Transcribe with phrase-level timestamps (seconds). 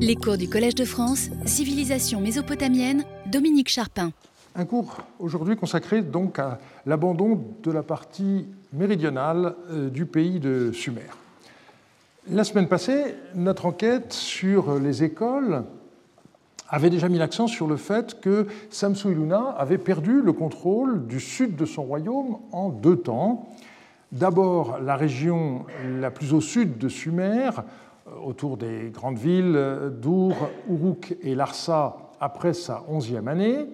[0.00, 4.10] Les cours du Collège de France, Civilisation mésopotamienne, Dominique Charpin.
[4.56, 10.72] Un cours aujourd'hui consacré donc à l'abandon de la partie méridionale euh, du pays de
[10.72, 11.10] Sumer.
[12.28, 15.64] La semaine passée, notre enquête sur les écoles
[16.68, 21.54] avait déjà mis l'accent sur le fait que Samsu-Iluna avait perdu le contrôle du sud
[21.54, 23.48] de son royaume en deux temps.
[24.10, 25.64] D'abord, la région
[26.00, 27.50] la plus au sud de Sumer,
[28.24, 30.34] autour des grandes villes d'Our,
[30.68, 33.66] Uruk et Larsa après sa onzième année,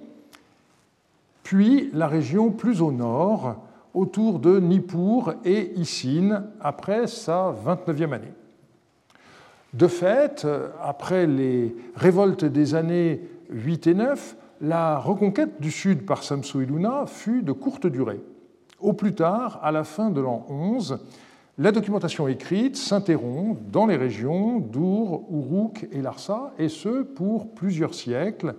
[1.43, 3.57] puis la région plus au nord,
[3.95, 8.33] autour de Nippur et Isin après sa 29e année.
[9.75, 10.47] De fait,
[10.83, 13.21] après les révoltes des années
[13.51, 18.21] 8 et 9, la reconquête du sud par Samsu Iluna fut de courte durée.
[18.81, 20.99] Au plus tard, à la fin de l'an 11,
[21.59, 27.95] la documentation écrite s'interrompt dans les régions d'Our, Uruk et Larsa, et ce pour plusieurs
[27.95, 28.55] siècles.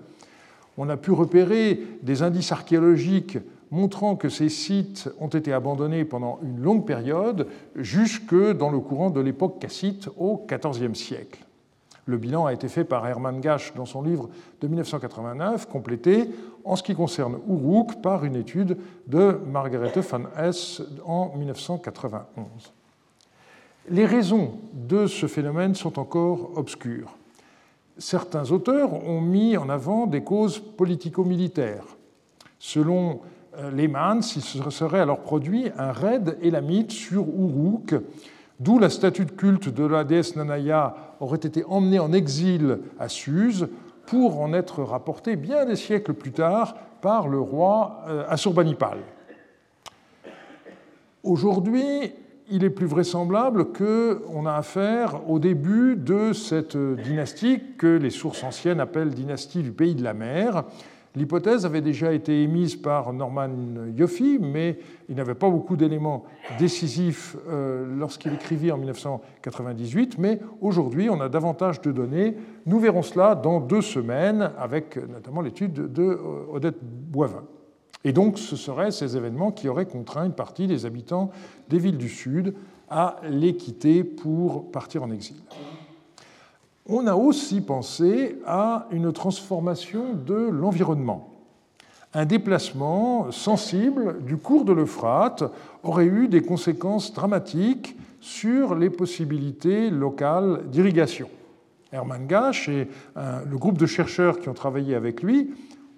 [0.77, 3.37] On a pu repérer des indices archéologiques
[3.71, 9.11] montrant que ces sites ont été abandonnés pendant une longue période, jusque dans le courant
[9.11, 11.45] de l'époque cassite au XIVe siècle.
[12.05, 16.31] Le bilan a été fait par Hermann Gasch dans son livre de 1989, complété
[16.65, 18.77] en ce qui concerne Uruk par une étude
[19.07, 22.73] de Margarete van Hess en 1991.
[23.91, 27.17] Les raisons de ce phénomène sont encore obscures.
[27.97, 31.85] Certains auteurs ont mis en avant des causes politico-militaires.
[32.59, 33.21] Selon
[33.57, 37.95] euh, les Mans, il se serait alors produit un raid élamite sur Uruk,
[38.59, 43.09] d'où la statue de culte de la déesse Nanaya aurait été emmenée en exil à
[43.09, 43.69] Suse
[44.05, 48.99] pour en être rapportée bien des siècles plus tard par le roi euh, Assurbanipal.
[51.23, 52.13] Aujourd'hui,
[52.49, 58.43] il est plus vraisemblable qu'on a affaire au début de cette dynastie que les sources
[58.43, 60.63] anciennes appellent dynastie du pays de la mer,
[61.15, 63.49] L'hypothèse avait déjà été émise par Norman
[63.95, 64.77] Yoffe, mais
[65.09, 66.23] il n'avait pas beaucoup d'éléments
[66.59, 70.19] décisifs euh, lorsqu'il écrivit en 1998.
[70.19, 72.35] Mais aujourd'hui, on a davantage de données.
[72.67, 76.19] Nous verrons cela dans deux semaines, avec notamment l'étude de
[76.53, 77.43] Odette Boivin.
[78.03, 81.31] Et donc, ce seraient ces événements qui auraient contraint une partie des habitants
[81.69, 82.53] des villes du Sud
[82.89, 85.35] à les quitter pour partir en exil
[86.89, 91.29] on a aussi pensé à une transformation de l'environnement.
[92.15, 95.43] Un déplacement sensible du cours de l'Euphrate
[95.83, 101.29] aurait eu des conséquences dramatiques sur les possibilités locales d'irrigation.
[101.91, 105.53] Hermann Gasch et le groupe de chercheurs qui ont travaillé avec lui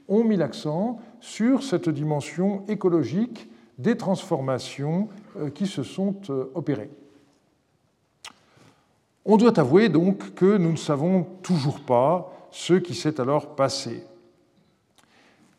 [0.07, 6.91] ont mis l'accent sur cette dimension écologique des transformations euh, qui se sont euh, opérées.
[9.25, 14.03] On doit avouer donc que nous ne savons toujours pas ce qui s'est alors passé.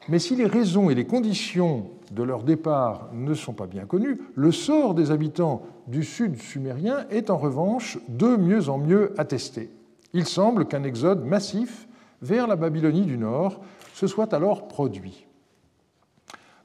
[0.09, 4.21] Mais si les raisons et les conditions de leur départ ne sont pas bien connues,
[4.35, 9.71] le sort des habitants du sud sumérien est en revanche de mieux en mieux attesté.
[10.13, 11.87] Il semble qu'un exode massif
[12.21, 13.61] vers la Babylonie du Nord
[14.07, 15.27] soit alors produit.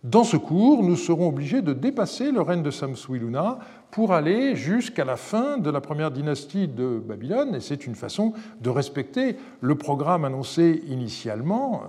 [0.03, 3.59] Dans ce cours, nous serons obligés de dépasser le règne de Samsuiluna
[3.91, 8.33] pour aller jusqu'à la fin de la première dynastie de Babylone, et c'est une façon
[8.61, 11.83] de respecter le programme annoncé initialement,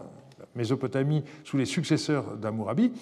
[0.57, 2.93] Mésopotamie sous les successeurs d'Amourabi.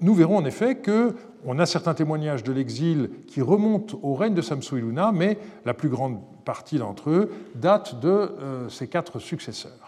[0.00, 4.42] Nous verrons en effet qu'on a certains témoignages de l'exil qui remontent au règne de
[4.42, 9.85] Samsuiluna, mais la plus grande partie d'entre eux date de euh, ces quatre successeurs.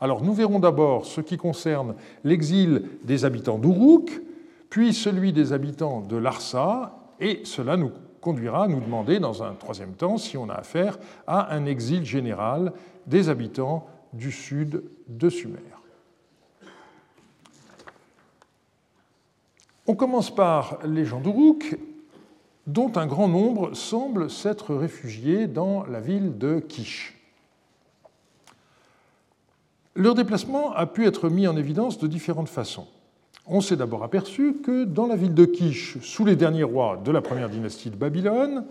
[0.00, 1.94] Alors nous verrons d'abord ce qui concerne
[2.24, 4.22] l'exil des habitants d'Uruk,
[4.70, 9.54] puis celui des habitants de Larsa, et cela nous conduira à nous demander dans un
[9.54, 12.72] troisième temps si on a affaire à un exil général
[13.06, 15.58] des habitants du sud de Sumer.
[19.86, 21.78] On commence par les gens d'Uruk,
[22.66, 27.17] dont un grand nombre semblent s'être réfugiés dans la ville de Kish.
[29.98, 32.86] Leur déplacement a pu être mis en évidence de différentes façons.
[33.46, 37.10] On s'est d'abord aperçu que dans la ville de Kish, sous les derniers rois de
[37.10, 38.64] la première dynastie de Babylone,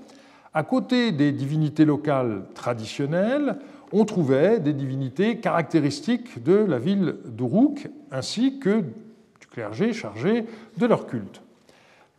[0.53, 3.57] à côté des divinités locales traditionnelles,
[3.91, 10.45] on trouvait des divinités caractéristiques de la ville d'Uruk, ainsi que du clergé chargé
[10.77, 11.41] de leur culte.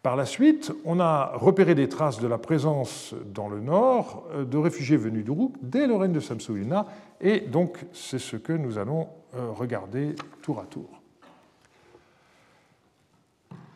[0.09, 4.47] Par la suite, on a repéré des traces de la présence dans le nord euh,
[4.47, 6.87] de réfugiés venus d'Uruk dès le règne de Samsuiluna,
[7.21, 11.03] et donc c'est ce que nous allons euh, regarder tour à tour.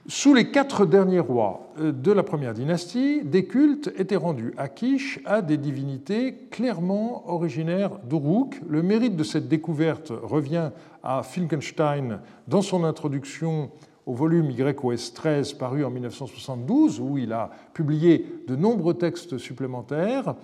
[0.07, 4.69] Sous les quatre derniers rois euh, de la première dynastie, des cultes étaient rendus à
[4.69, 8.59] Kish à des divinités clairement originaires d'Uruk.
[8.67, 10.71] Le mérite de cette découverte revient
[11.03, 13.71] à Finkenstein dans son introduction
[14.07, 20.35] au volume YOS 13 paru en 1972, où il a publié de nombreux textes supplémentaires.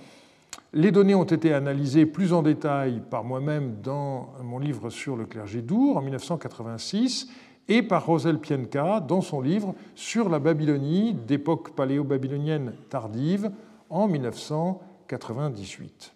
[0.72, 5.24] Les données ont été analysées plus en détail par moi-même dans mon livre sur le
[5.24, 7.28] clergé d'Our en 1986
[7.68, 13.50] et par Rosel Pienka dans son livre sur la Babylonie d'époque paléo-babylonienne tardive
[13.90, 16.14] en 1998.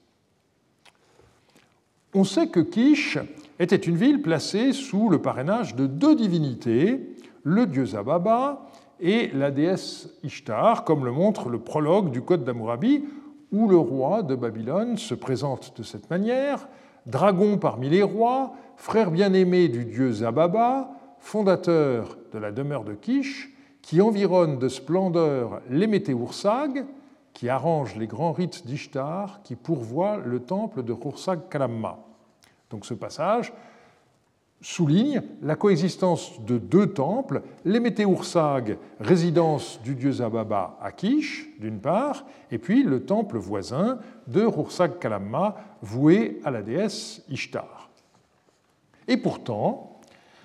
[2.14, 3.18] On sait que Kish
[3.58, 7.00] était une ville placée sous le parrainage de deux divinités,
[7.44, 8.66] le dieu Zababa
[9.00, 13.04] et la déesse Ishtar, comme le montre le prologue du Code d'Amourabi,
[13.50, 16.68] où le roi de Babylone se présente de cette manière,
[17.06, 23.54] dragon parmi les rois, frère bien-aimé du dieu Zababa, fondateur de la demeure de Kish,
[23.82, 26.86] qui environne de splendeur les Météoursag,
[27.32, 31.98] qui arrange les grands rites d'Ishtar, qui pourvoient le temple de Rursag Kalamma.
[32.70, 33.52] Donc ce passage
[34.62, 41.80] souligne la coexistence de deux temples, les Météoursag, résidence du dieu Zababa à Kish, d'une
[41.80, 43.98] part, et puis le temple voisin
[44.28, 47.90] de Rursag Kalamma, voué à la déesse Ishtar.
[49.08, 49.92] Et pourtant,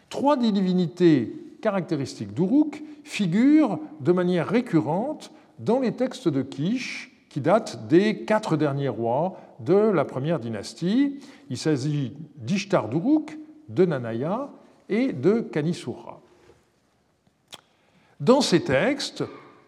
[0.09, 7.87] Trois divinités caractéristiques d'Uruk figurent de manière récurrente dans les textes de Kish qui datent
[7.87, 11.19] des quatre derniers rois de la première dynastie.
[11.49, 13.37] Il s'agit d'Ishtar d'Uruk,
[13.69, 14.49] de Nanaya
[14.89, 16.19] et de Kanisura.
[18.19, 19.23] Dans ces textes,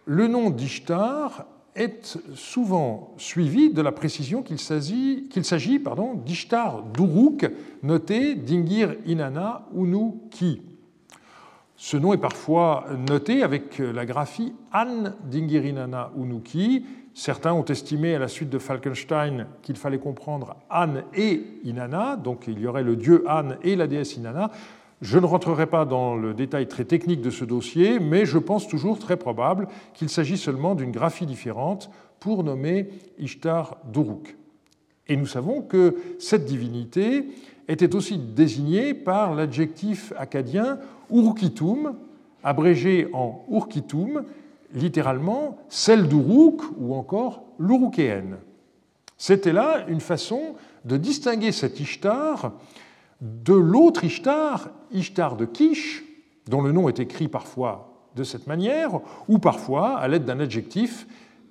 [0.05, 5.29] le nom d'Ishtar est souvent suivi de la précision qu'il s'agit
[6.25, 7.49] d'Ishtar d'Uruk,
[7.83, 10.61] noté Dingir Inanna Unu Ki.
[11.75, 16.85] Ce nom est parfois noté avec la graphie An Dingir Inanna Unu Ki.
[17.13, 22.45] Certains ont estimé à la suite de Falkenstein qu'il fallait comprendre An et Inanna, donc
[22.47, 24.51] il y aurait le dieu An et la déesse Inanna.
[25.01, 28.67] Je ne rentrerai pas dans le détail très technique de ce dossier, mais je pense
[28.67, 31.89] toujours très probable qu'il s'agit seulement d'une graphie différente
[32.19, 34.35] pour nommer Ishtar d'Uruk.
[35.07, 37.27] Et nous savons que cette divinité
[37.67, 40.79] était aussi désignée par l'adjectif acadien
[41.11, 41.95] Urukitum,
[42.43, 44.23] abrégé en Urkitum,
[44.73, 48.37] littéralement celle d'Uruk ou encore l'Urukéenne.
[49.17, 50.55] C'était là une façon
[50.85, 52.53] de distinguer cet Ishtar
[53.21, 56.03] de l'autre Ishtar, Ishtar de Kish,
[56.47, 61.05] dont le nom est écrit parfois de cette manière, ou parfois à l'aide d'un adjectif,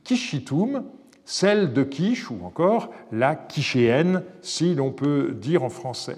[0.05, 0.85] Kishitum,
[1.25, 6.17] celle de Kish, ou encore la Kishéenne, si l'on peut dire en français.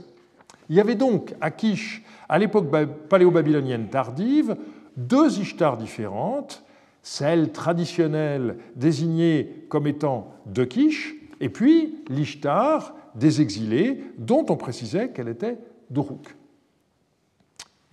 [0.69, 2.69] Il y avait donc à Kish, à l'époque
[3.09, 4.57] paléo-babylonienne tardive,
[4.97, 6.63] deux Ishtars différentes,
[7.03, 15.11] celle traditionnelle désignée comme étant de Kish, et puis l'Ishtar des exilés, dont on précisait
[15.11, 15.59] qu'elle était
[15.89, 16.37] d'Uruk.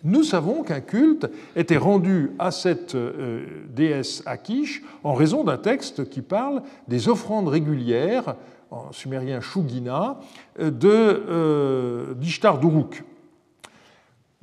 [0.04, 6.08] Nous savons qu'un culte était rendu à cette euh, déesse Akish en raison d'un texte
[6.10, 8.36] qui parle des offrandes régulières,
[8.70, 10.20] en sumérien Shugina,
[10.60, 13.04] euh, de d'Ishtar d'Uruk.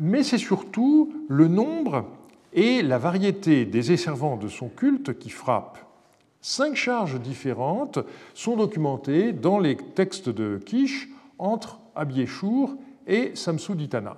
[0.00, 2.06] Mais c'est surtout le nombre
[2.54, 5.78] et la variété des esservants de son culte qui frappent.
[6.40, 7.98] Cinq charges différentes
[8.34, 11.08] sont documentées dans les textes de Kish
[11.38, 14.16] entre Abieshur et Samsuditana.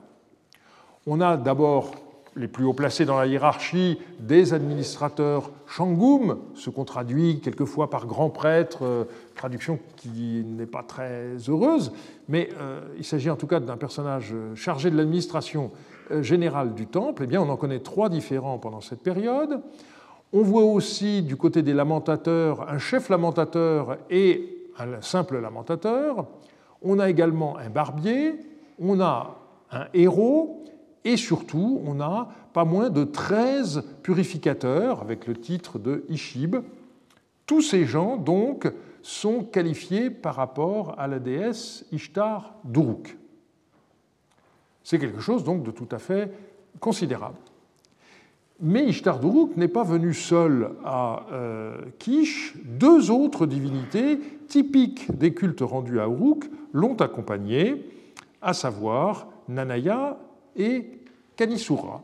[1.07, 1.93] On a d'abord
[2.37, 6.38] les plus haut placés dans la hiérarchie des administrateurs Shangum,
[6.75, 11.93] qu'on traduit quelquefois par grand prêtre, euh, traduction qui n'est pas très heureuse,
[12.28, 15.71] mais euh, il s'agit en tout cas d'un personnage chargé de l'administration
[16.11, 17.25] euh, générale du temple.
[17.25, 19.61] Eh bien, on en connaît trois différents pendant cette période.
[20.33, 26.26] On voit aussi du côté des lamentateurs un chef lamentateur et un simple lamentateur.
[26.83, 28.35] On a également un barbier,
[28.78, 29.37] on a
[29.73, 30.64] un héros
[31.06, 36.56] et surtout on a pas moins de 13 purificateurs avec le titre de Ishib.
[37.46, 38.70] Tous ces gens donc
[39.02, 43.16] sont qualifiés par rapport à la déesse Ishtar d'Uruk.
[44.82, 46.32] C'est quelque chose donc de tout à fait
[46.80, 47.38] considérable.
[48.58, 52.56] Mais Ishtar d'Uruk n'est pas venu seul à euh, Kish.
[52.64, 57.92] Deux autres divinités typiques des cultes rendus à Uruk l'ont accompagné,
[58.42, 60.18] à savoir Nanaya
[60.56, 61.00] et
[61.36, 62.02] Kanisura.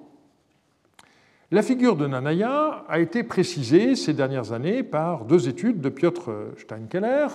[1.50, 6.30] La figure de Nanaya a été précisée ces dernières années par deux études de Piotr
[6.56, 7.26] Steinkeller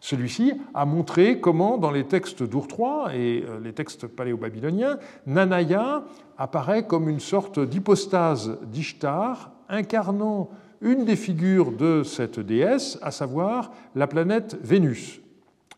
[0.00, 2.66] Celui-ci a montré comment, dans les textes d'Ur
[3.14, 6.02] et les textes paléo-babyloniens, Nanaya
[6.38, 10.50] apparaît comme une sorte d'hypostase d'Ishtar, incarnant
[10.80, 15.20] une des figures de cette déesse, à savoir la planète Vénus.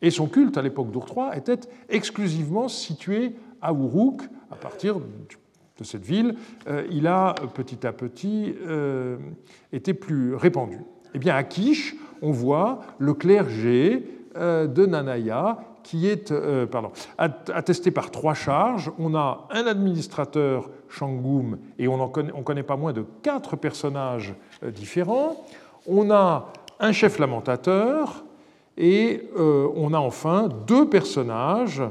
[0.01, 1.05] Et son culte à l'époque d'Ur
[1.37, 1.61] était
[1.91, 4.21] exclusivement situé à Uruk,
[4.53, 6.37] à partir de cette ville,
[6.69, 9.17] euh, il a petit à petit euh,
[9.73, 10.79] été plus répandu.
[11.15, 14.07] Eh bien, à Kish, on voit le clergé
[14.37, 16.33] euh, de Nanaya qui est
[16.71, 18.91] pardon, attesté par trois charges.
[18.99, 24.35] On a un administrateur Shangum et on, connaît, on connaît pas moins de quatre personnages
[24.75, 25.45] différents.
[25.87, 28.25] On a un chef lamentateur
[28.79, 31.83] et on a enfin deux personnages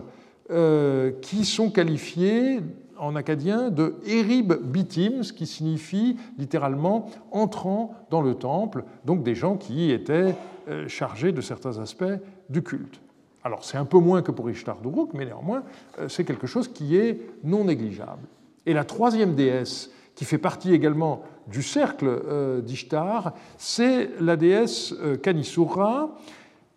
[1.22, 2.60] qui sont qualifiés
[2.98, 9.36] en acadien de Erib Bitim, ce qui signifie littéralement entrant dans le temple, donc des
[9.36, 10.36] gens qui étaient
[10.69, 12.05] euh, chargés de certains aspects
[12.50, 13.01] du culte.
[13.43, 15.63] Alors c'est un peu moins que pour Ishtar d'Uruk, mais néanmoins
[16.00, 18.27] euh, c'est quelque chose qui est non négligeable.
[18.65, 24.93] Et la troisième déesse, qui fait partie également du cercle euh, d'Ishtar, c'est la déesse
[25.22, 26.15] Kanisura.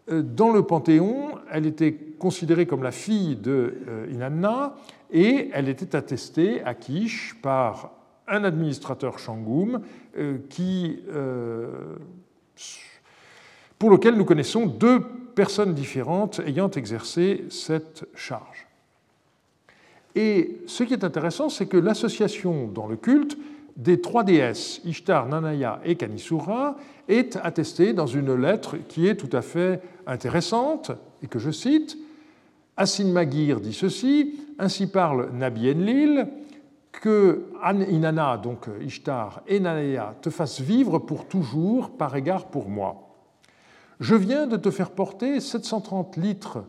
[0.08, 3.74] Dans le Panthéon, elle était considérée comme la fille de
[4.10, 4.76] Inanna,
[5.12, 7.90] et elle était attestée à Kish par
[8.28, 9.80] un administrateur Shangum
[10.18, 11.96] euh, qui, euh,
[13.78, 15.00] pour lequel nous connaissons deux
[15.34, 18.66] personnes différentes ayant exercé cette charge.
[20.14, 23.36] Et ce qui est intéressant, c'est que l'association dans le culte
[23.76, 26.76] des trois déesses, Ishtar, Nanaya et Kanisura,
[27.08, 31.96] est attestée dans une lettre qui est tout à fait intéressante et que je cite.
[32.76, 36.28] Asin Magir dit ceci ainsi parle Nabi Enlil,
[36.92, 37.46] que
[37.90, 43.08] Inanna, donc Ishtar, et Nanaya te fassent vivre pour toujours par égard pour moi.
[44.00, 46.64] Je viens de te faire porter 730 litres,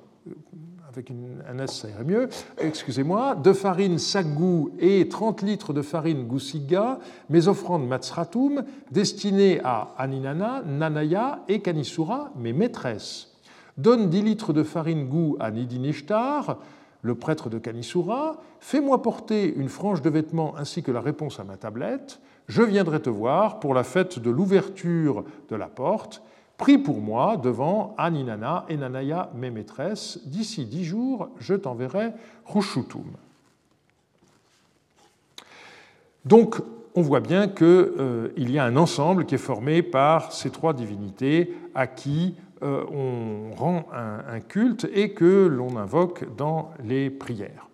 [0.90, 6.26] avec un S ça irait mieux, excusez-moi, de farine sagou et 30 litres de farine
[6.26, 13.27] goussiga, mes offrandes matsratum, destinées à Aninana, Nanaya et Kanisura, mes maîtresses.
[13.78, 16.58] Donne 10 litres de farine goût à Nidinishtar,
[17.04, 21.44] le prêtre de Kanisura, Fais-moi porter une frange de vêtements ainsi que la réponse à
[21.44, 22.20] ma tablette.
[22.48, 26.22] Je viendrai te voir pour la fête de l'ouverture de la porte.
[26.58, 30.20] Prie pour moi devant Aninana et Nanaya, mes maîtresses.
[30.26, 32.14] D'ici dix jours, je t'enverrai
[32.46, 33.06] Rushutum.
[36.26, 36.58] Donc,
[36.96, 40.74] on voit bien qu'il euh, y a un ensemble qui est formé par ces trois
[40.74, 47.68] divinités à qui on rend un, culte et que l'on invoque dans les prières.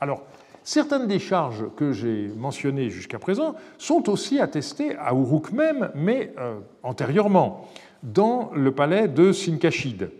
[0.00, 0.22] Alors,
[0.62, 6.32] certaines des charges que j'ai mentionnées jusqu'à présent sont aussi attestées à Uruk même, mais
[6.38, 7.68] euh, antérieurement,
[8.02, 10.10] dans le palais de Sinkashid.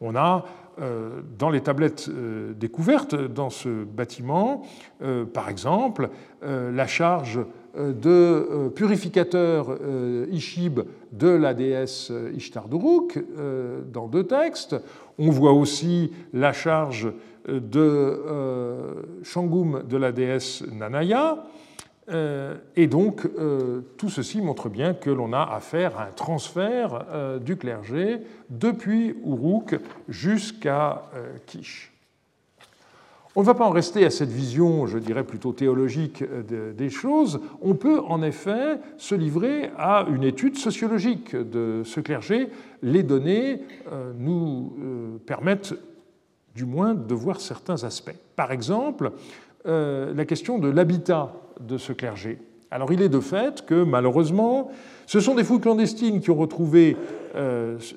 [0.00, 0.44] On a
[0.80, 2.10] euh, dans les tablettes
[2.58, 4.62] découvertes dans ce bâtiment,
[5.32, 6.10] par exemple,
[6.42, 7.40] la charge
[7.76, 10.80] de euh, purificateur euh, Ishib
[11.12, 14.76] de la déesse Ishtar d'Uruk euh, dans deux textes.
[15.18, 17.12] On voit aussi la charge
[17.46, 18.20] de
[19.22, 21.44] Shangum de la déesse Nanaya.
[22.74, 23.28] Et donc,
[23.96, 27.06] tout ceci montre bien que l'on a affaire à un transfert
[27.40, 29.78] du clergé depuis Uruk
[30.08, 31.04] jusqu'à
[31.46, 31.93] Kish.
[33.36, 36.88] On ne va pas en rester à cette vision, je dirais plutôt théologique euh, des
[36.88, 37.40] choses.
[37.62, 42.48] On peut en effet se livrer à une étude sociologique de ce clergé.
[42.82, 45.74] Les données euh, nous euh, permettent
[46.54, 48.14] du moins de voir certains aspects.
[48.36, 49.10] Par exemple,
[49.64, 52.38] la question de l'habitat de ce clergé.
[52.70, 54.70] Alors il est de fait que malheureusement,
[55.06, 56.96] ce sont des fouilles clandestines qui ont retrouvé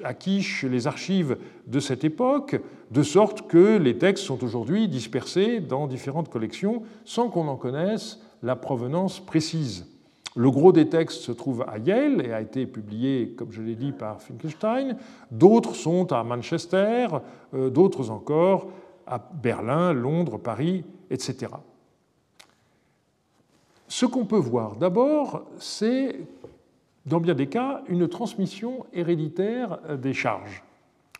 [0.03, 2.59] à Quiche les archives de cette époque,
[2.91, 8.19] de sorte que les textes sont aujourd'hui dispersés dans différentes collections sans qu'on en connaisse
[8.43, 9.85] la provenance précise.
[10.35, 13.73] Le gros des textes se trouve à Yale et a été publié, comme je l'ai
[13.73, 14.95] dit, par Finkelstein.
[15.31, 17.07] D'autres sont à Manchester,
[17.55, 18.67] euh, d'autres encore
[19.07, 21.47] à Berlin, Londres, Paris, etc.
[23.87, 26.19] Ce qu'on peut voir d'abord, c'est,
[27.05, 30.63] dans bien des cas, une transmission héréditaire des charges.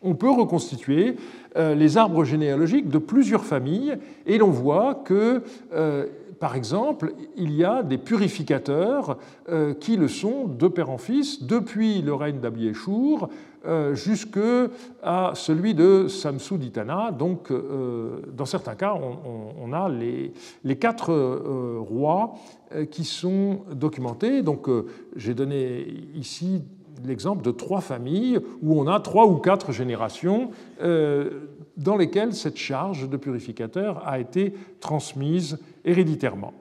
[0.02, 1.16] On peut reconstituer
[1.56, 3.96] euh, les arbres généalogiques de plusieurs familles
[4.26, 6.06] et l'on voit que, euh,
[6.40, 9.18] par exemple, il y a des purificateurs
[9.48, 13.28] euh, qui le sont de père en fils depuis le règne d'Abiéchour
[13.92, 17.10] jusqu'à celui de Samsuditana.
[17.10, 21.12] Donc, dans certains cas, on, a les quatre
[21.76, 22.34] rois
[22.90, 24.42] qui sont documentés.
[24.42, 24.70] Donc,
[25.16, 26.62] j'ai donné ici
[27.04, 30.50] l'exemple de trois familles où on a trois ou quatre générations
[31.78, 36.52] dans lesquelles cette charge de purificateur a été transmise héréditairement.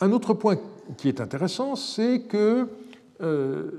[0.00, 0.58] Un autre point
[0.98, 2.68] qui est intéressant, c'est que
[3.22, 3.70] euh,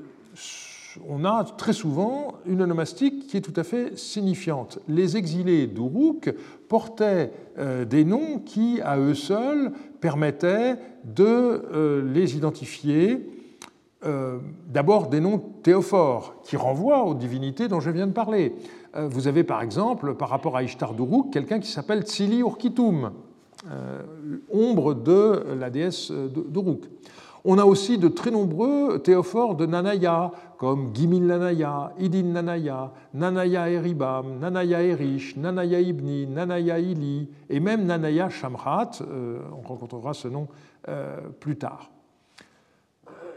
[1.07, 4.79] on a très souvent une onomastique qui est tout à fait signifiante.
[4.87, 6.33] Les exilés d'Uruk
[6.67, 13.29] portaient euh, des noms qui, à eux seuls, permettaient de euh, les identifier.
[14.67, 18.53] D'abord des noms théophores qui renvoient aux divinités dont je viens de parler.
[18.93, 23.11] vous avez par exemple, par rapport à Ishtar d'Uruk, quelqu'un qui s'appelle Tsili Urkitum,
[23.71, 24.03] euh,
[24.51, 26.83] ombre de la déesse d'Uruk.
[27.43, 33.69] On a aussi de très nombreux théophores de Nanaya, comme Gimil Nanaya, Idin Nanaya, Nanaya
[33.69, 40.27] Eribam, Nanaya Erish, Nanaya Ibni, Nanaya Ili, et même Nanaya Shamrat, euh, on rencontrera ce
[40.27, 40.47] nom
[40.87, 41.89] euh, plus tard.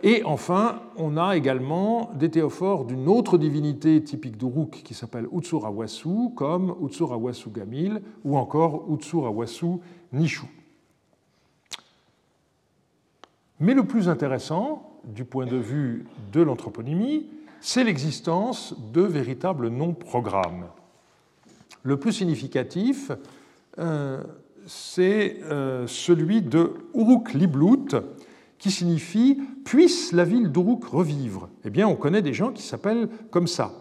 [0.02, 6.30] Et enfin, on a également des théophores d'une autre divinité typique d'Uruk qui s'appelle Utsurawasu,
[6.36, 9.78] comme Utsurawasu Gamil ou encore Utsurawasu
[10.12, 10.46] Nishu.
[13.60, 17.26] Mais le plus intéressant, du point de vue de l'anthroponymie,
[17.60, 20.66] c'est l'existence de véritables noms-programmes.
[21.82, 23.10] Le plus significatif,
[23.78, 24.22] euh,
[24.66, 27.96] c'est euh, celui de Uruk Liblut,
[28.58, 33.08] qui signifie Puisse la ville d'Uruk revivre Eh bien, on connaît des gens qui s'appellent
[33.30, 33.72] comme ça.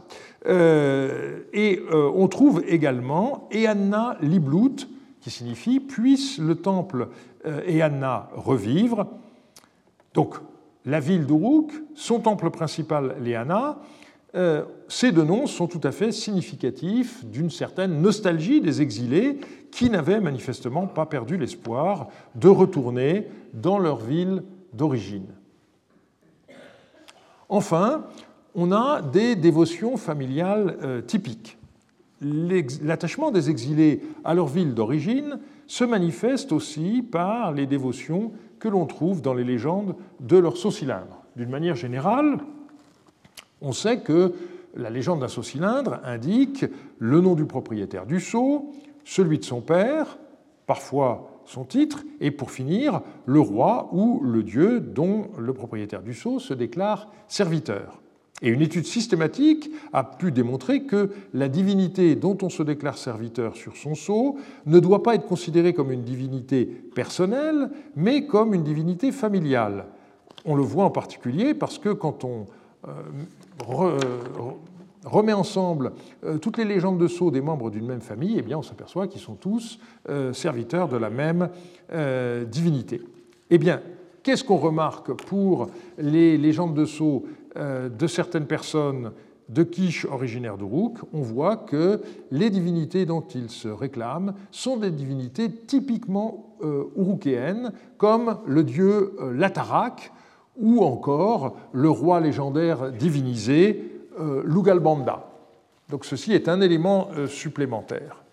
[0.46, 4.88] Euh, et euh, on trouve également Eanna Liblut,
[5.22, 7.10] qui signifie Puisse le temple
[7.46, 9.08] euh, Eanna revivre.
[10.14, 10.36] Donc,
[10.86, 13.80] la ville d'Uruk, son temple principal, l'Eanna,
[14.88, 19.40] ces deux noms sont tout à fait significatifs d'une certaine nostalgie des exilés
[19.72, 24.44] qui n'avaient manifestement pas perdu l'espoir de retourner dans leur ville
[24.74, 25.28] d'origine.
[27.50, 28.06] Enfin,
[28.56, 31.58] on a des dévotions familiales euh, typiques.
[32.20, 38.86] L'attachement des exilés à leur ville d'origine se manifeste aussi par les dévotions que l'on
[38.86, 41.24] trouve dans les légendes de leur saut-cylindre.
[41.36, 42.40] D'une manière générale,
[43.62, 44.34] on sait que
[44.76, 46.66] la légende d'un saut-cylindre indique
[46.98, 48.72] le nom du propriétaire du sceau,
[49.04, 50.18] celui de son père,
[50.66, 56.14] parfois son titre, et pour finir, le roi ou le dieu dont le propriétaire du
[56.14, 58.02] sceau se déclare serviteur.
[58.42, 63.56] Et une étude systématique a pu démontrer que la divinité dont on se déclare serviteur
[63.56, 68.64] sur son sceau ne doit pas être considérée comme une divinité personnelle, mais comme une
[68.64, 69.86] divinité familiale.
[70.46, 72.46] On le voit en particulier parce que quand on
[72.88, 72.92] euh,
[75.08, 75.94] remet ensemble
[76.24, 79.08] euh, toutes les légendes de Sceaux des membres d'une même famille, eh bien, on s'aperçoit
[79.08, 81.50] qu'ils sont tous euh, serviteurs de la même
[81.94, 83.02] euh, divinité.
[83.50, 83.82] Eh bien,
[84.24, 89.12] qu'est-ce qu'on remarque pour les légendes de Sceaux de certaines personnes
[89.50, 94.92] de quiche originaires d'Uruk On voit que les divinités dont ils se réclament sont des
[94.92, 96.56] divinités typiquement
[96.96, 100.12] urukéennes, comme le dieu Latarak
[100.56, 103.97] ou encore le roi légendaire divinisé
[104.44, 105.26] Lugalbanda.
[105.90, 108.24] Donc ceci est un élément euh, supplémentaire.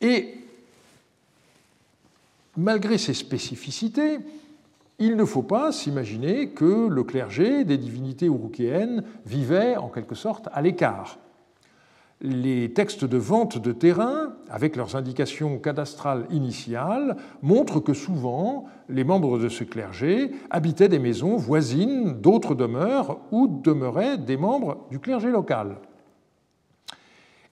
[0.00, 0.34] Et
[2.56, 4.18] malgré ces spécificités,
[4.98, 10.48] il ne faut pas s'imaginer que le clergé des divinités urukéennes vivait en quelque sorte
[10.52, 11.18] à l'écart
[12.22, 19.02] les textes de vente de terrain, avec leurs indications cadastrales initiales, montrent que souvent les
[19.02, 25.00] membres de ce clergé habitaient des maisons voisines d'autres demeures où demeuraient des membres du
[25.00, 25.78] clergé local.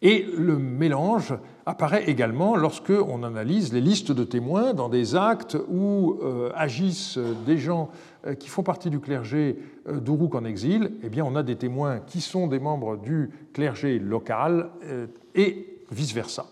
[0.02, 1.34] Et le mélange
[1.66, 7.18] apparaît également lorsque on analyse les listes de témoins dans des actes où euh, agissent
[7.44, 7.90] des gens
[8.38, 10.92] qui font partie du clergé euh, d'Uruk en exil.
[11.02, 14.70] Eh bien, on a des témoins qui sont des membres du clergé local
[15.34, 16.46] et vice-versa.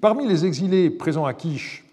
[0.00, 1.84] Parmi les exilés présents à Kish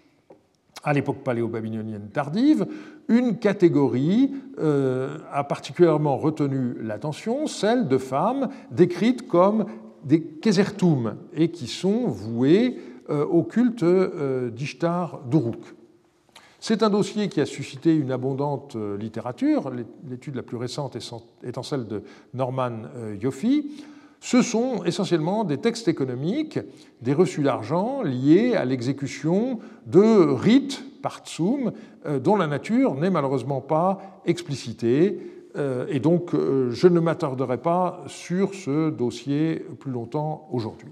[0.82, 2.66] à l'époque paléo-babylonienne tardive,
[3.08, 9.66] une catégorie euh, a particulièrement retenu l'attention, celle de femmes décrites comme
[10.04, 12.78] des Kézertoum et qui sont vouées
[13.10, 15.74] euh, au culte euh, d'Ishtar d'Uruk.
[16.60, 19.70] C'est un dossier qui a suscité une abondante littérature,
[20.08, 20.96] l'étude la plus récente
[21.44, 22.02] étant celle de
[22.34, 22.82] Norman
[23.20, 23.46] Yoffe.
[24.20, 26.58] Ce sont essentiellement des textes économiques,
[27.02, 31.72] des reçus d'argent liés à l'exécution de rites par Tsum,
[32.06, 35.20] euh, dont la nature n'est malheureusement pas explicitée.
[35.56, 40.90] Euh, et donc, euh, je ne m'attarderai pas sur ce dossier plus longtemps aujourd'hui.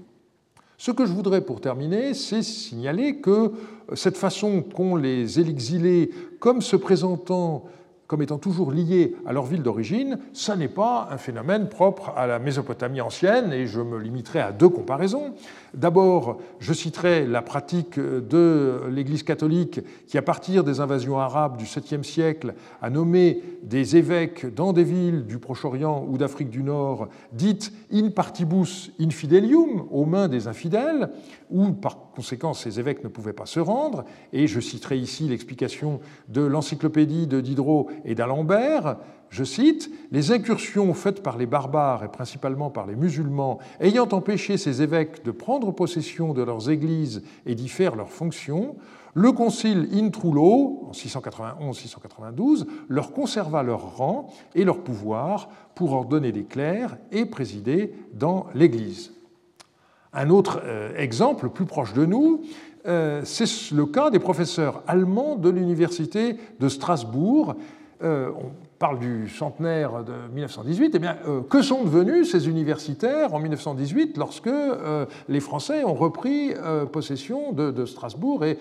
[0.79, 3.53] Ce que je voudrais pour terminer, c'est signaler que
[3.95, 7.65] cette façon qu'ont les exilés, comme se présentant
[8.07, 12.27] comme étant toujours liés à leur ville d'origine, ça n'est pas un phénomène propre à
[12.27, 15.35] la Mésopotamie ancienne, et je me limiterai à deux comparaisons.
[15.75, 21.65] D'abord, je citerai la pratique de l'Église catholique qui, à partir des invasions arabes du
[21.65, 27.09] 7e siècle, a nommé des évêques dans des villes du Proche-Orient ou d'Afrique du Nord,
[27.33, 31.11] dites in partibus infidelium, aux mains des infidèles,
[31.51, 34.05] où par conséquent ces évêques ne pouvaient pas se rendre.
[34.33, 38.97] Et je citerai ici l'explication de l'encyclopédie de Diderot et d'Alembert.
[39.29, 44.57] Je cite Les incursions faites par les barbares et principalement par les musulmans, ayant empêché
[44.57, 48.77] ces évêques de prendre possession de leurs églises et d'y faire leurs fonctions,
[49.17, 56.45] le concile Intrulo, en 691-692, leur conserva leur rang et leur pouvoir pour ordonner des
[56.45, 59.15] clercs et présider dans l'Église.
[60.13, 62.43] Un autre euh, exemple plus proche de nous,
[62.87, 67.55] euh, c'est le cas des professeurs allemands de l'université de Strasbourg.
[68.03, 68.33] Euh,
[68.79, 71.17] parle du centenaire de 1918, eh bien,
[71.49, 74.51] que sont devenus ces universitaires en 1918 lorsque
[75.29, 76.53] les Français ont repris
[76.93, 78.59] possession de, Strasbourg et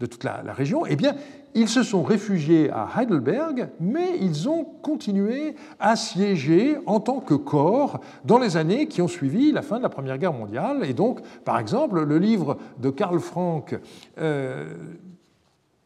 [0.00, 0.84] de toute la, la région?
[0.86, 1.14] Eh bien,
[1.54, 7.34] ils se sont réfugiés à Heidelberg, mais ils ont continué à siéger en tant que
[7.34, 10.84] corps dans les années qui ont suivi la fin de la Première Guerre mondiale.
[10.84, 13.76] Et donc, par exemple, le livre de Karl Frank,
[14.18, 14.72] euh,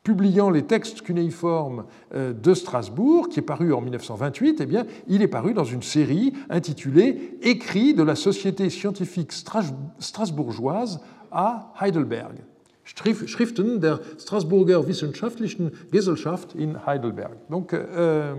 [0.04, 5.22] publiant les textes cunéiformes euh, de Strasbourg, qui est paru en 1928, eh bien, il
[5.22, 11.00] est paru dans une série intitulée Écrits de la Société scientifique strasbourgeoise
[11.32, 12.36] à Heidelberg.
[12.84, 17.32] Schriften der Strasburger Wissenschaftlichen Gesellschaft in Heidelberg.
[17.48, 18.34] Donc, euh,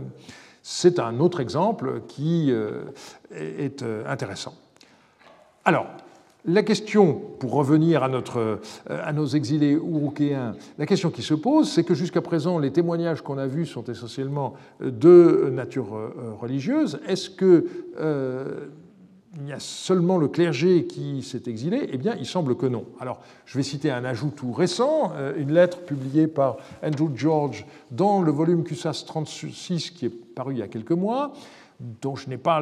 [0.61, 2.85] c'est un autre exemple qui euh,
[3.31, 4.53] est euh, intéressant.
[5.63, 5.87] Alors,
[6.47, 8.09] la question, pour revenir à,
[8.89, 13.21] à nos exilés urukéens, la question qui se pose, c'est que jusqu'à présent, les témoignages
[13.21, 16.99] qu'on a vus sont essentiellement de nature religieuse.
[17.07, 17.65] Est-ce que
[19.41, 21.89] il y a seulement le clergé qui s'est exilé?
[21.91, 22.85] Eh bien, il semble que non.
[22.99, 27.65] Alors, je vais citer un ajout tout récent, euh, une lettre publiée par Andrew George
[27.91, 31.33] dans le volume QSAS 36 qui est paru il y a quelques mois,
[31.79, 32.61] dont je n'ai pas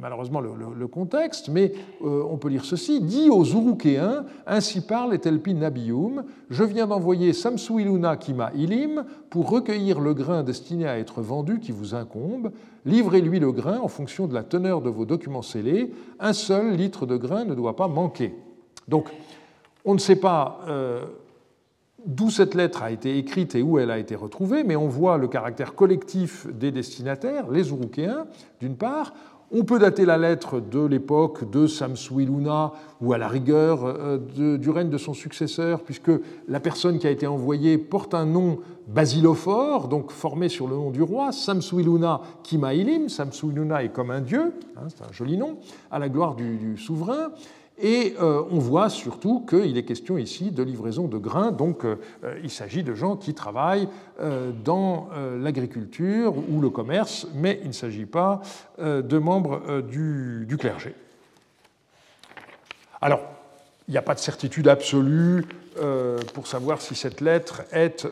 [0.00, 3.00] malheureusement le, contexte, mais euh, on peut lire ceci.
[3.00, 10.00] Dit aux Urukéens, ainsi parle Etelpi Nabium, je viens d'envoyer Samsuiluna Kima Ilim pour recueillir
[10.00, 12.52] le grain destiné à être vendu qui vous incombe.
[12.84, 15.92] Livrez-lui le grain en fonction de la teneur de vos documents scellés.
[16.20, 18.34] Un seul litre de grain ne doit pas manquer.
[18.88, 19.08] Donc,
[19.86, 20.60] on ne sait pas.
[20.68, 21.04] Euh,
[22.06, 25.18] d'où cette lettre a été écrite et où elle a été retrouvée, mais on voit
[25.18, 28.26] le caractère collectif des destinataires, les Urukéens,
[28.60, 29.14] d'une part.
[29.52, 34.18] On peut dater la lettre de l'époque de Samsuiluna ou à la rigueur euh,
[34.56, 36.10] du règne de son successeur, puisque
[36.48, 40.90] la personne qui a été envoyée porte un nom basilophore, donc formé sur le nom
[40.90, 43.08] du roi, Samsuiluna Kimailim.
[43.08, 45.58] Samsuiluna est comme un dieu, hein, c'est un joli nom,
[45.90, 47.30] à la gloire du souverain.
[47.78, 51.96] Et euh, on voit surtout qu'il est question ici de livraison de grains, donc euh,
[52.44, 53.88] il s'agit de gens qui travaillent
[54.20, 55.08] euh, dans
[55.40, 58.40] l'agriculture ou le commerce, mais il ne s'agit pas
[58.78, 60.94] de membres du, du, clergé.
[63.00, 63.20] Alors,
[63.88, 65.44] il n'y a pas de certitude absolue
[66.32, 68.06] pour savoir si cette lettre est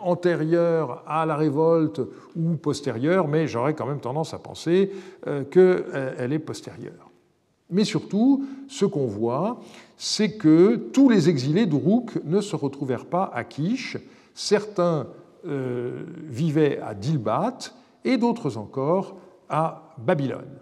[0.00, 2.00] antérieure à la révolte
[2.36, 4.92] ou postérieure, mais j'aurais quand même tendance à penser
[5.50, 7.05] qu'elle est postérieure.
[7.70, 9.60] Mais surtout, ce qu'on voit,
[9.96, 13.96] c'est que tous les exilés d'Uruk ne se retrouvèrent pas à Kish.
[14.34, 15.08] Certains
[15.46, 17.58] euh, vivaient à Dilbat
[18.04, 19.16] et d'autres encore
[19.48, 20.60] à Babylone.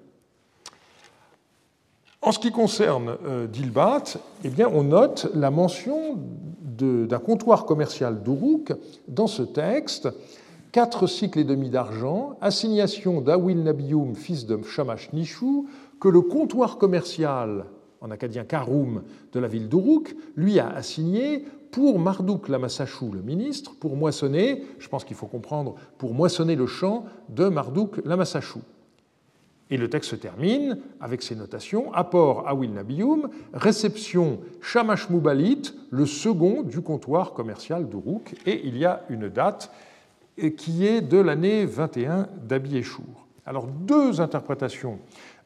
[2.22, 4.04] En ce qui concerne euh, Dilbat,
[4.44, 6.16] eh bien, on note la mention
[6.62, 8.72] d'un comptoir commercial d'Uruk
[9.08, 10.08] dans ce texte.
[10.72, 15.66] Quatre cycles et demi d'argent, assignation d'Awil Nabium, fils de Shamash Nishu,
[16.04, 17.64] que le comptoir commercial
[18.02, 23.74] en acadien Karoum de la ville d'Uruk lui a assigné pour Marduk Lamassachou, le ministre,
[23.80, 28.60] pour moissonner, je pense qu'il faut comprendre, pour moissonner le champ de Marduk Lamassachou.
[29.70, 36.04] Et le texte se termine avec ces notations apport Awil Nabiyum, réception Shamash Moubalit, le
[36.04, 39.72] second du comptoir commercial d'Uruk, et il y a une date
[40.58, 43.24] qui est de l'année 21 d'Abiéchour.
[43.46, 44.98] Alors, deux interprétations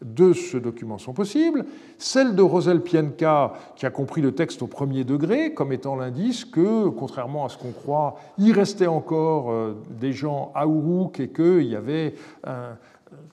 [0.03, 1.65] de ce document sont possibles.
[1.99, 6.45] Celle de Rosel Pienka, qui a compris le texte au premier degré, comme étant l'indice
[6.45, 11.29] que, contrairement à ce qu'on croit, il restait encore euh, des gens à Uruk et
[11.29, 12.77] qu'il y avait un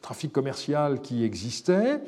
[0.02, 2.02] trafic commercial qui existait.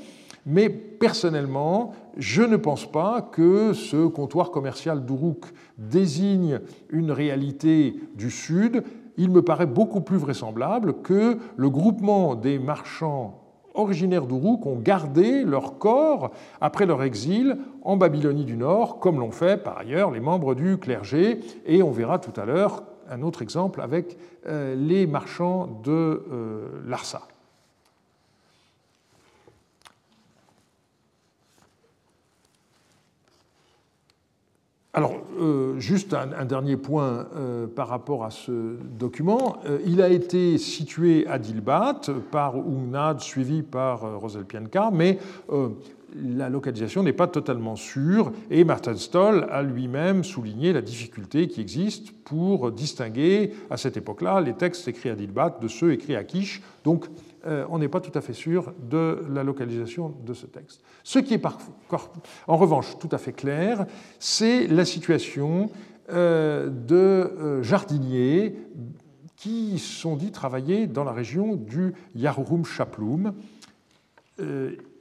[0.45, 5.45] Mais personnellement, je ne pense pas que ce comptoir commercial d'Uruk
[5.77, 8.83] désigne une réalité du Sud.
[9.17, 13.46] Il me paraît beaucoup plus vraisemblable que le groupement des marchands
[13.77, 19.31] originaires d'Uruk ont gardé leur corps après leur exil en Babylonie du Nord, comme l'ont
[19.31, 23.41] fait par ailleurs les membres du clergé, et on verra tout à l'heure un autre
[23.41, 27.21] exemple avec euh, les marchands de euh, Larsa.
[34.97, 37.27] Alors, euh, juste un, dernier point
[37.75, 39.57] par rapport à ce document.
[39.85, 45.19] il a été situé à Dilbat par Umnad, suivi par Rosel Pianka, mais
[46.15, 51.61] la localisation n'est pas totalement sûre et Martin Stoll a lui-même souligné la difficulté qui
[51.61, 56.23] existe pour distinguer à cette époque-là les textes écrits à Dilbat de ceux écrits à
[56.23, 56.61] Kish.
[56.83, 57.09] Donc euh,
[57.69, 60.81] on n'est pas tout à fait sûr de la localisation de ce texte.
[61.03, 61.41] Ce qui est
[62.47, 63.85] en revanche tout à fait clair,
[64.19, 65.69] c'est la situation
[66.09, 68.55] euh, de euh, jardiniers
[69.35, 73.33] qui sont dits travailler dans la région du Yarurum Chaplum.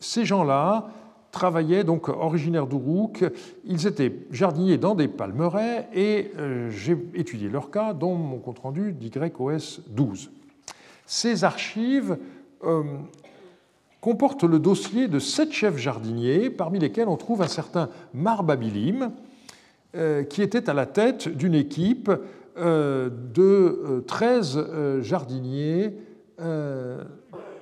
[0.01, 0.89] Ces gens-là
[1.31, 3.25] travaillaient, donc originaires d'Uruk,
[3.65, 8.93] ils étaient jardiniers dans des palmeraies et euh, j'ai étudié leur cas dans mon compte-rendu
[8.93, 10.31] d'YOS 12.
[11.05, 12.17] Ces archives
[12.65, 12.83] euh,
[14.01, 19.13] comportent le dossier de sept chefs jardiniers, parmi lesquels on trouve un certain Marbabilim,
[19.95, 22.11] euh, qui était à la tête d'une équipe
[22.59, 25.93] de 13 jardiniers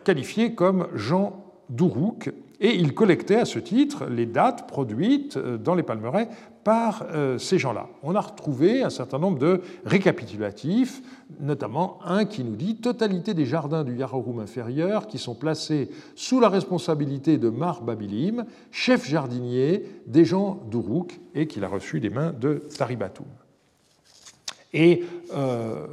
[0.05, 2.31] qualifiés comme gens d'Uruk,
[2.61, 6.29] et il collectait à ce titre les dates produites euh, dans les palmeraies
[6.65, 7.89] par euh, ces gens-là.
[8.03, 11.03] On a retrouvé un certain nombre de récapitulatifs,
[11.41, 16.41] notamment un qui nous dit totalité des jardins du Yarorum inférieur qui sont placés sous
[16.41, 22.11] la responsabilité de Mar Babilim, chef jardinier des gens d'Uruk, et qu'il a reçu des
[22.11, 23.27] mains de Taribatum.
[24.73, 25.87] Et euh,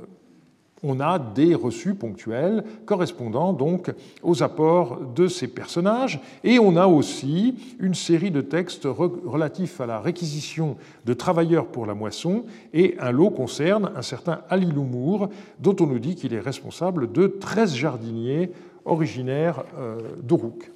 [0.84, 3.91] on a des reçus ponctuels correspondant donc
[4.24, 9.86] aux apports de ces personnages, et on a aussi une série de textes relatifs à
[9.86, 15.30] la réquisition de travailleurs pour la moisson, et un lot concerne un certain Ali Loumour,
[15.60, 18.52] dont on nous dit qu'il est responsable de 13 jardiniers
[18.86, 20.72] originaires euh, d'Uruk.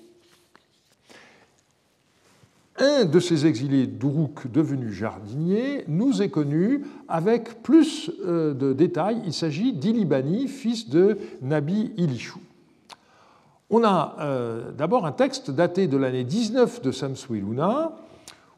[2.78, 9.22] Un de ces exilés d'Uruk devenus jardiniers nous est connu avec plus euh, de détails.
[9.26, 12.42] Il s'agit d'Ilibani, fils de Nabi Ilishou.
[13.70, 17.94] On a euh, d'abord un texte daté de l'année 19 de Samsuiluna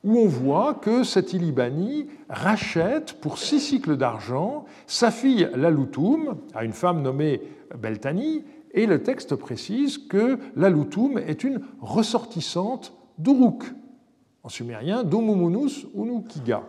[0.04, 6.64] où on voit que cet Ilibani rachète pour six cycles d'argent sa fille Laloutoum à
[6.64, 7.42] une femme nommée
[7.78, 13.64] Beltani, et le texte précise que Laloutoum est une ressortissante d'Uruk,
[14.48, 16.64] en sumérien, Dumumunus Unukiga.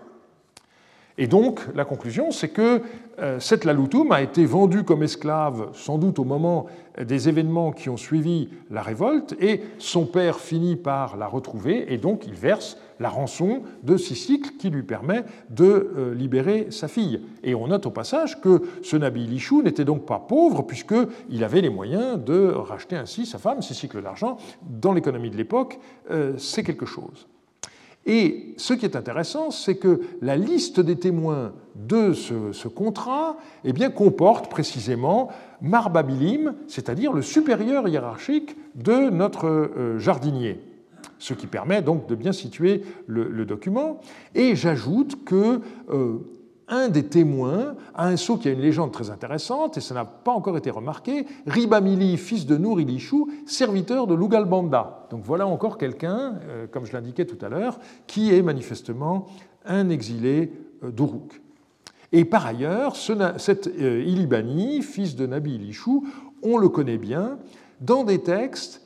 [1.16, 2.80] Et donc, la conclusion, c'est que
[3.18, 6.66] euh, cette Laloutoum a été vendue comme esclave, sans doute au moment
[7.00, 11.98] des événements qui ont suivi la révolte, et son père finit par la retrouver, et
[11.98, 15.64] donc il verse la rançon de six cycles qui lui permet de
[15.96, 17.20] euh, libérer sa fille.
[17.42, 21.60] Et on note au passage que ce Nabi Lichou n'était donc pas pauvre, puisqu'il avait
[21.60, 24.36] les moyens de racheter ainsi sa femme, six cycles d'argent.
[24.62, 27.26] Dans l'économie de l'époque, euh, c'est quelque chose.
[28.08, 33.74] Et ce qui est intéressant, c'est que la liste des témoins de ce, contrat eh
[33.74, 35.28] bien, comporte précisément
[35.60, 40.60] Marbabilim, c'est-à-dire le supérieur hiérarchique de notre euh, jardinier
[41.20, 44.00] ce qui permet donc de bien situer le, document.
[44.36, 46.18] Et j'ajoute que euh,
[46.68, 50.04] un des témoins a un sceau qui a une légende très intéressante, et ça n'a
[50.04, 55.06] pas encore été remarqué, Ribamili, fils de Nour Ilishou, serviteur de Lugalbanda.
[55.10, 59.26] Donc voilà encore quelqu'un, euh, comme je l'indiquais tout à l'heure, qui est manifestement
[59.64, 60.52] un exilé
[60.84, 61.40] euh, d'Uruk.
[62.12, 66.06] Et par ailleurs, cet euh, Ilibani, fils de Nabi Ilishou,
[66.42, 67.38] on le connaît bien,
[67.80, 68.82] dans des textes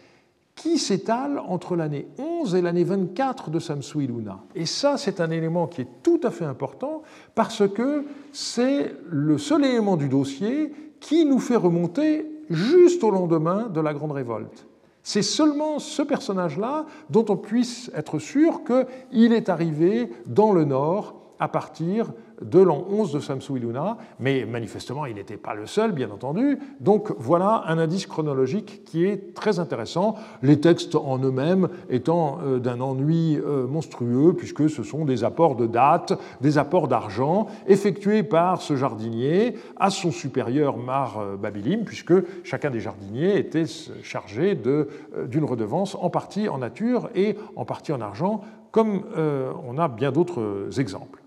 [0.55, 4.41] qui s'étale entre l'année 11 et l'année 24 de Samsui Luna.
[4.55, 7.03] Et ça, c'est un élément qui est tout à fait important
[7.35, 13.69] parce que c'est le seul élément du dossier qui nous fait remonter juste au lendemain
[13.69, 14.67] de la Grande Révolte.
[15.03, 21.17] C'est seulement ce personnage-là dont on puisse être sûr qu'il est arrivé dans le Nord
[21.41, 22.13] à partir
[22.45, 26.59] de l'an 11 de Samsu-Iluna, mais manifestement il n'était pas le seul, bien entendu.
[26.81, 32.59] Donc voilà un indice chronologique qui est très intéressant, les textes en eux-mêmes étant euh,
[32.59, 38.23] d'un ennui euh, monstrueux, puisque ce sont des apports de date, des apports d'argent, effectués
[38.23, 43.65] par ce jardinier à son supérieur Mar Babilim, puisque chacun des jardiniers était
[44.03, 49.89] chargé d'une redevance en partie en nature et en partie en argent, comme on a
[49.89, 51.22] bien d'autres exemples.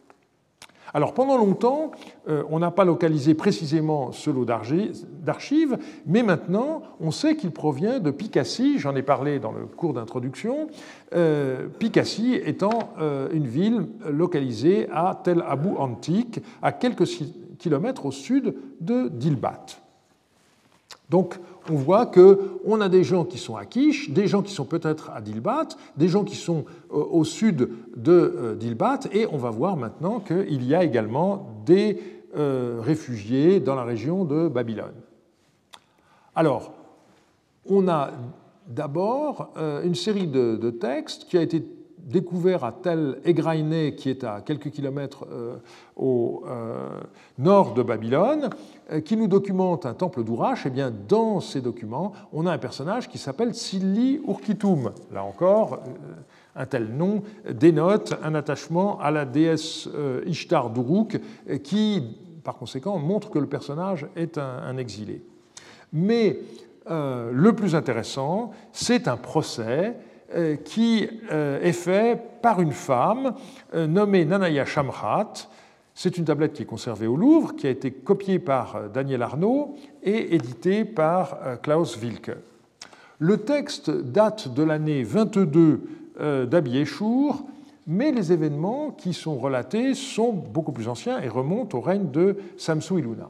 [0.95, 1.91] Alors pendant longtemps,
[2.29, 7.99] euh, on n'a pas localisé précisément ce lot d'archives, mais maintenant on sait qu'il provient
[7.99, 10.69] de Picassi, j'en ai parlé dans le cours d'introduction,
[11.13, 17.09] euh, Picassi étant euh, une ville localisée à Tel Abu Antique, à quelques
[17.59, 19.65] kilomètres au sud de Dilbat.
[21.69, 25.09] On voit qu'on a des gens qui sont à Kish, des gens qui sont peut-être
[25.11, 29.49] à Dilbat, des gens qui sont euh, au sud de euh, Dilbat, et on va
[29.49, 31.99] voir maintenant qu'il y a également des
[32.37, 34.93] euh, réfugiés dans la région de Babylone.
[36.35, 36.73] Alors,
[37.67, 38.11] on a
[38.67, 41.63] d'abord une série de, textes qui a été
[42.05, 45.57] découvert à Tel Egraine, qui est à quelques kilomètres euh,
[45.95, 47.01] au euh,
[47.39, 48.49] nord de Babylone,
[48.91, 50.65] euh, qui nous documente un temple d'Ourache.
[50.65, 54.91] Et eh bien, dans ces documents, on a un personnage qui s'appelle Silli Urkitum.
[55.11, 55.81] Là encore,
[56.55, 59.89] un tel nom dénote un attachement à la déesse
[60.27, 61.19] Ishtar d'Uruk,
[61.63, 62.03] qui,
[62.43, 65.21] par conséquent, montre que le personnage est un, exilé.
[65.91, 66.39] Mais
[66.87, 69.95] le plus intéressant, c'est un procès
[70.63, 73.33] qui euh, est fait par une femme
[73.73, 75.33] euh, nommée Nanaya Shamrat.
[75.93, 79.75] C'est une tablette qui est conservée au Louvre, qui a été copiée par Daniel Arnaud
[80.03, 82.31] et éditée par Klaus Wilke.
[83.19, 87.45] Le texte date de l'année 22 d'Abiéchour,
[87.87, 92.37] mais les événements qui sont relatés sont beaucoup plus anciens et remontent au règne de
[92.57, 93.29] Samsu Iluna.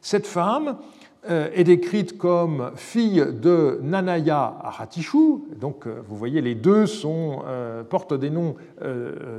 [0.00, 0.72] Cette femme euh,
[1.26, 5.42] est décrite comme fille de Nanaya Aratishu.
[5.60, 8.54] Donc, euh, vous voyez, les deux sont, euh, portent des noms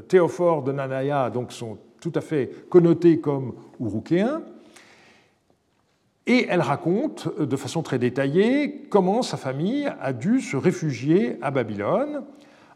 [0.07, 4.41] théophores de Nanaya, donc sont tout à fait connotés comme urukéens.
[6.27, 11.49] Et elle raconte de façon très détaillée comment sa famille a dû se réfugier à
[11.49, 12.21] Babylone.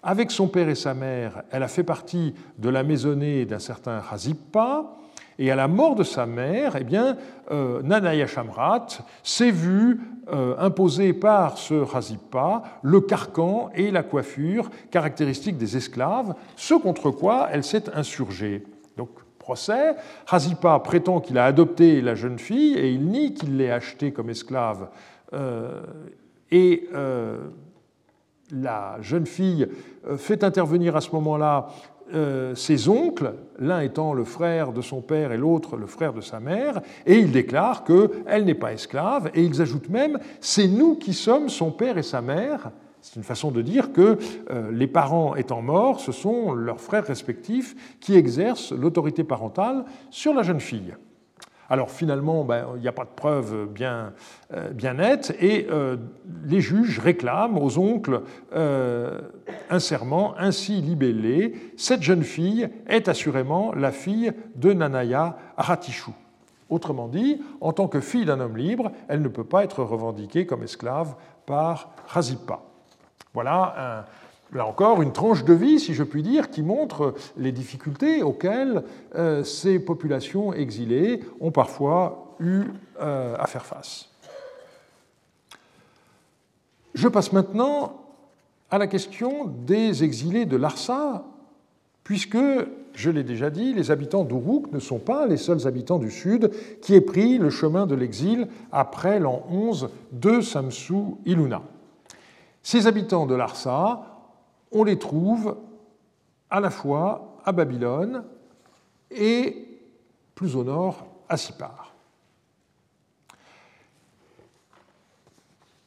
[0.02, 4.00] Avec son père et sa mère, elle a fait partie de la maisonnée d'un certain
[4.00, 4.98] Razippa.
[5.40, 7.18] Et à la mort de sa mère, eh bien,
[7.52, 8.88] euh, Nanaya Shamrat
[9.24, 10.00] s'est vue
[10.32, 17.12] euh, imposer par ce Razipa le carcan et la coiffure caractéristiques des esclaves, ce contre
[17.12, 18.64] quoi elle s'est insurgée.
[18.96, 23.72] Donc, procès, Razipa prétend qu'il a adopté la jeune fille et il nie qu'il l'ait
[23.72, 24.90] achetée comme esclave.
[25.34, 25.82] Euh,
[26.52, 26.88] et
[28.52, 29.68] la jeune fille
[30.18, 31.70] fait intervenir à ce moment-là
[32.14, 36.22] euh, ses oncles, l'un étant le frère de son père et l'autre le frère de
[36.22, 40.96] sa mère, et ils déclarent qu'elle n'est pas esclave, et ils ajoutent même c'est nous
[40.96, 42.72] qui sommes son père et sa mère.
[43.02, 44.18] C'est une façon de dire que
[44.50, 50.34] euh, les parents étant morts, ce sont leurs frères respectifs qui exercent l'autorité parentale sur
[50.34, 50.94] la jeune fille.
[51.74, 54.14] Alors finalement, ben, il n'y a pas de preuve bien,
[54.54, 55.98] euh, bien nette et euh,
[56.46, 58.22] les juges réclament aux oncles
[58.56, 59.22] euh,
[59.72, 61.74] un serment ainsi libellé.
[61.76, 66.12] Cette jeune fille est assurément la fille de Nanaya Aratishu.
[66.70, 70.46] Autrement dit, en tant que fille d'un homme libre, elle ne peut pas être revendiquée
[70.46, 71.16] comme esclave
[71.48, 72.60] par Razipa.
[73.34, 74.06] Voilà un,
[74.54, 78.84] là encore, une tranche de vie, si je puis dire, qui montre les difficultés auxquelles
[79.16, 82.64] euh, ces populations exilées ont parfois eu
[83.02, 84.10] euh, à faire face.
[86.94, 88.02] Je passe maintenant
[88.70, 91.26] à la question des exilés de Larsa,
[92.04, 92.38] puisque,
[92.94, 96.52] je l'ai déjà dit, les habitants d'Uruk ne sont pas les seuls habitants du Sud
[96.82, 101.62] qui aient pris le chemin de l'exil après l'an 11 de Samsu Iluna.
[102.62, 104.13] Ces habitants de Larsa
[104.74, 105.56] on les trouve
[106.50, 108.24] à la fois à Babylone
[109.12, 109.80] et
[110.36, 111.94] plus au nord à Sipar.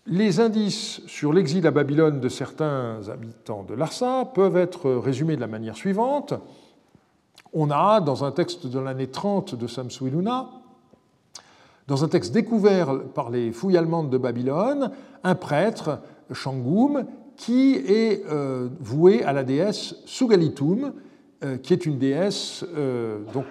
[0.09, 5.40] Les indices sur l'exil à Babylone de certains habitants de Larsa peuvent être résumés de
[5.40, 6.35] la manière suivante.
[7.53, 10.49] On a, dans un texte de l'année 30 de Samsu Iluna,
[11.88, 14.92] dans un texte découvert par les fouilles allemandes de Babylone,
[15.25, 16.01] un prêtre,
[16.33, 17.05] Shangum,
[17.37, 20.92] qui est euh, voué à la déesse Sugalitum,
[21.44, 23.46] euh, qui est une déesse euh, donc,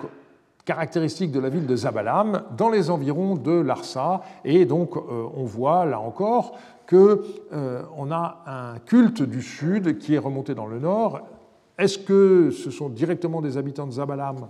[0.65, 4.21] caractéristique de la ville de Zabalam, dans les environs de Larsa.
[4.43, 6.58] Et donc, on voit là encore
[6.89, 11.21] qu'on a un culte du sud qui est remonté dans le nord
[11.78, 14.48] Est-ce que ce sont directement des habitants de Zabalam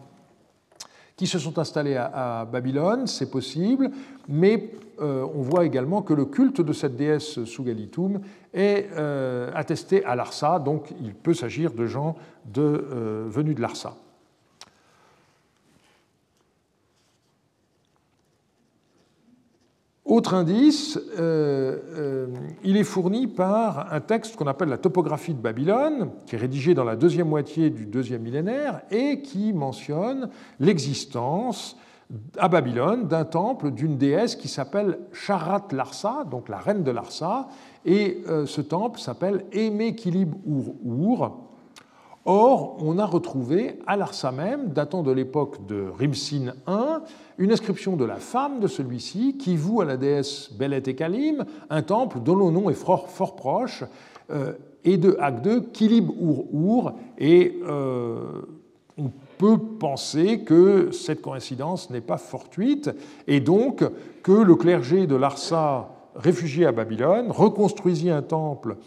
[1.15, 3.89] qui se sont installés à, Babylone C'est possible,
[4.27, 4.71] mais
[5.01, 8.21] euh, on voit également que le culte de cette déesse Sugalitum
[8.53, 12.15] est euh, attesté à Larsa, donc il peut s'agir de gens
[12.45, 12.85] de,
[13.27, 13.95] venus de Larsa.
[20.05, 22.27] Autre indice, euh, euh,
[22.63, 26.75] il est fourni par un texte qu'on appelle la topographie de Babylone, qui est rédigé
[26.75, 30.29] dans la deuxième moitié du deuxième millénaire et qui mentionne
[30.59, 31.75] l'existence
[32.37, 37.47] à Babylone d'un temple d'une déesse qui s'appelle Charat Larsa, donc la reine de Larsa,
[37.83, 41.35] et euh, ce temple s'appelle Emekilib Ur-Ur,
[42.27, 46.97] Or, on a retrouvé à Larsa même, datant de l'époque de Rimsin I,
[47.37, 51.45] une inscription de la femme de celui-ci qui voue à la déesse Belet et Kalim
[51.69, 53.05] un temple dont le nom est fort,
[53.35, 53.83] proche,
[54.31, 54.53] euh,
[54.83, 58.41] et de Agde, Kilib Ur Ur, et euh,
[58.97, 62.89] on peut penser que cette coïncidence n'est pas fortuite,
[63.27, 63.83] et donc
[64.23, 68.77] que le clergé de Larsa, réfugié à Babylone, reconstruisit un temple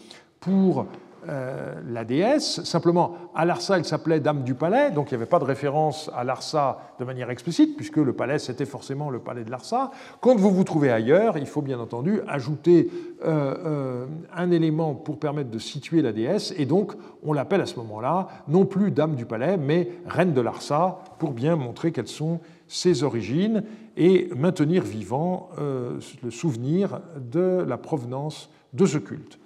[0.41, 0.87] pour
[1.27, 2.63] euh, la déesse.
[2.63, 6.09] Simplement, à Larsa, elle s'appelait Dame du Palais, donc il n'y avait pas de référence
[6.15, 9.91] à Larsa de manière explicite, puisque le palais, c'était forcément le palais de Larsa.
[10.21, 12.89] Quand vous vous trouvez ailleurs, il faut bien entendu ajouter
[13.25, 14.05] euh, euh,
[14.35, 16.93] un élément pour permettre de situer la déesse, et donc
[17.23, 21.31] on l'appelle à ce moment-là non plus Dame du Palais, mais Reine de Larsa, pour
[21.31, 23.63] bien montrer quelles sont ses origines
[23.97, 29.39] et maintenir vivant le souvenir de la provenance de ce culte.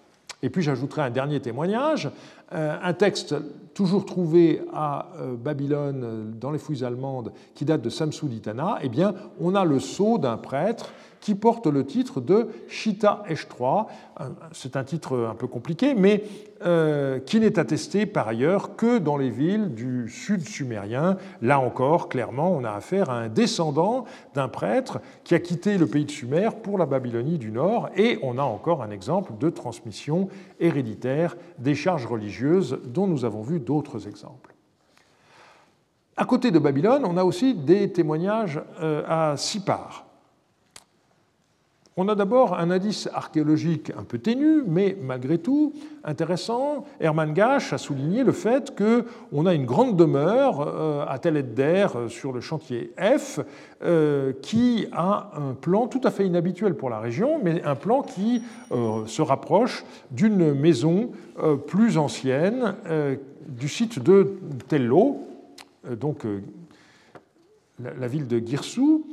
[0.44, 2.12] Et puis j'ajouterai un dernier témoignage,
[2.52, 3.34] euh, un texte
[3.74, 8.78] toujours trouvé à euh, Babylone euh, dans les fouilles allemandes qui date de Samsuditana.
[8.84, 13.86] Eh bien, on a le sceau d'un prêtre qui porte le titre de Shita Esh3.
[14.52, 16.26] C'est un titre un peu compliqué, mais
[16.66, 21.18] euh, qui n'est attesté par ailleurs que dans les villes du sud sumérien.
[21.42, 25.88] Là encore, clairement, on a affaire à un descendant d'un prêtre qui a quitté le
[25.88, 29.50] pays de Sumer pour la Babylonie du Nord, et on a encore un exemple de
[29.50, 34.54] transmission héréditaire des charges religieuses dont nous avons vu d'autres exemples.
[36.16, 40.06] À côté de Babylone, on a aussi des témoignages euh, à Sipar.
[41.96, 45.74] On a d'abord un indice archéologique un peu ténu, mais malgré tout
[46.04, 46.86] intéressant.
[47.00, 51.88] Hermann Gasch a souligné le fait qu'on a une grande demeure euh, à Tel Edder
[51.96, 53.42] euh, sur le chantier F
[53.84, 58.02] euh, qui a un plan tout à fait inhabituel pour la région, mais un plan
[58.02, 58.42] qui
[58.72, 61.12] se rapproche d'une maison
[61.68, 62.76] plus ancienne
[63.48, 64.34] du site de
[64.68, 65.20] Tello,
[66.00, 66.26] donc
[67.80, 69.06] la ville de Girsou.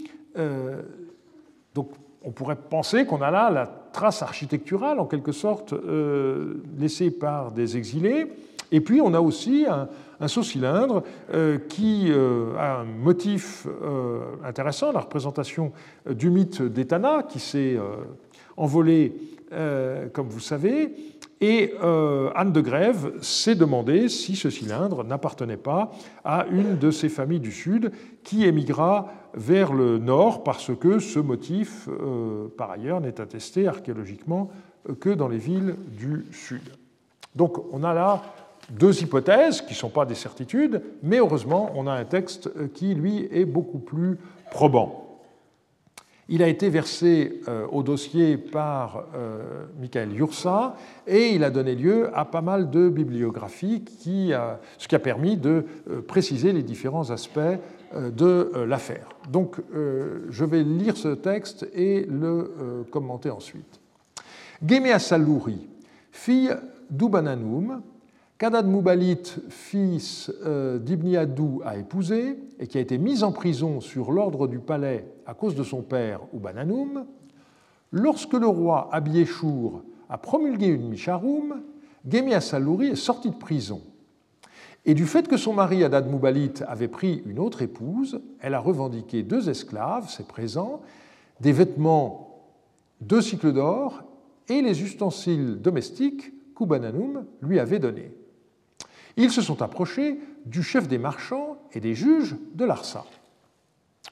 [2.22, 7.52] On pourrait penser qu'on a là la trace architecturale, en quelque sorte, euh, laissée par
[7.52, 8.26] des exilés.
[8.72, 9.88] Et puis, on a aussi un,
[10.28, 11.02] saut-cylindre
[11.32, 13.66] euh, qui euh, a un motif
[14.44, 15.72] intéressant, la représentation
[16.08, 17.78] du mythe d'Etana, qui s'est
[18.56, 19.14] envolé,
[20.12, 20.94] comme vous savez.
[21.40, 21.72] Et
[22.34, 25.90] Anne de Grève s'est demandé si ce cylindre n'appartenait pas
[26.22, 27.90] à une de ces familles du Sud
[28.22, 34.50] qui émigra vers le nord parce que ce motif, euh, par ailleurs, n'est attesté archéologiquement
[35.00, 36.62] que dans les villes du sud.
[37.34, 38.22] Donc on a là
[38.70, 42.94] deux hypothèses qui ne sont pas des certitudes, mais heureusement on a un texte qui,
[42.94, 44.18] lui, est beaucoup plus
[44.50, 45.06] probant.
[46.28, 50.76] Il a été versé euh, au dossier par euh, Michael Yursa
[51.08, 53.84] et il a donné lieu à pas mal de bibliographies,
[54.78, 55.66] ce qui a permis de
[56.06, 57.58] préciser les différents aspects
[57.94, 59.08] de euh, l'affaire.
[59.30, 63.80] Donc euh, je vais lire ce texte et le commenter ensuite.
[64.66, 65.68] Gemea Salouri,
[66.12, 66.54] fille
[66.90, 67.82] d'Ubananoum,
[68.38, 70.30] qu'Adad Moubalit, fils
[70.80, 75.34] d'Ibniadou, a épousé et qui a été mise en prison sur l'ordre du palais à
[75.34, 77.06] cause de son père Ubananoum,
[77.92, 81.62] lorsque le roi Abiéchour a promulgué une Misharoum,
[82.08, 83.80] Gemea Salouri est sorti de prison
[84.84, 88.60] et du fait que son mari Adad Moubalit avait pris une autre épouse, elle a
[88.60, 90.80] revendiqué deux esclaves, ses présents,
[91.40, 92.46] des vêtements,
[93.00, 94.02] deux cycles d'or
[94.48, 98.12] et les ustensiles domestiques qu'Ubananoum lui avait donnés.
[99.16, 103.04] Ils se sont approchés du chef des marchands et des juges de Larsa.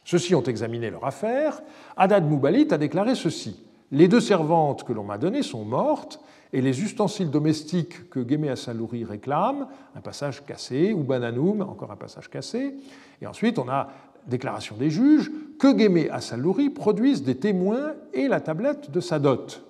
[0.04, 1.62] Ceux-ci ont examiné leur affaire.
[1.96, 6.20] Adad Moubalit a déclaré ceci Les deux servantes que l'on m'a données sont mortes
[6.52, 11.96] et les ustensiles domestiques que Gémé Assalouri réclame, un passage cassé, ou Bananoum, encore un
[11.96, 12.74] passage cassé.
[13.20, 13.88] Et ensuite, on a
[14.26, 19.64] déclaration des juges que Gémé Assalouri produise des témoins et la tablette de sa dot.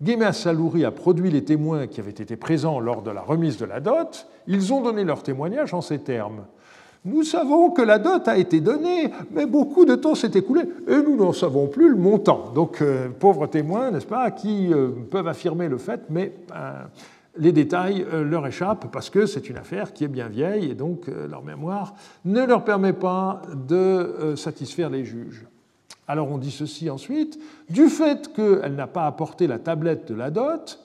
[0.00, 3.64] Géméa Salouri a produit les témoins qui avaient été présents lors de la remise de
[3.64, 4.28] la dot.
[4.46, 6.46] Ils ont donné leur témoignage en ces termes.
[7.04, 10.96] Nous savons que la dot a été donnée, mais beaucoup de temps s'est écoulé et
[10.96, 12.52] nous n'en savons plus le montant.
[12.54, 16.72] Donc, euh, pauvres témoins, n'est-ce pas, qui euh, peuvent affirmer le fait, mais euh,
[17.36, 21.06] les détails leur échappent parce que c'est une affaire qui est bien vieille et donc
[21.06, 21.94] leur mémoire
[22.24, 25.46] ne leur permet pas de satisfaire les juges.
[26.08, 27.38] Alors on dit ceci ensuite,
[27.70, 30.80] du fait qu'elle n'a pas apporté la tablette de la dot,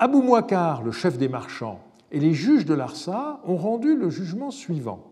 [0.00, 1.78] Abou Mouakar, le chef des marchands,
[2.10, 5.04] et les juges de l'Arsa ont rendu le jugement suivant.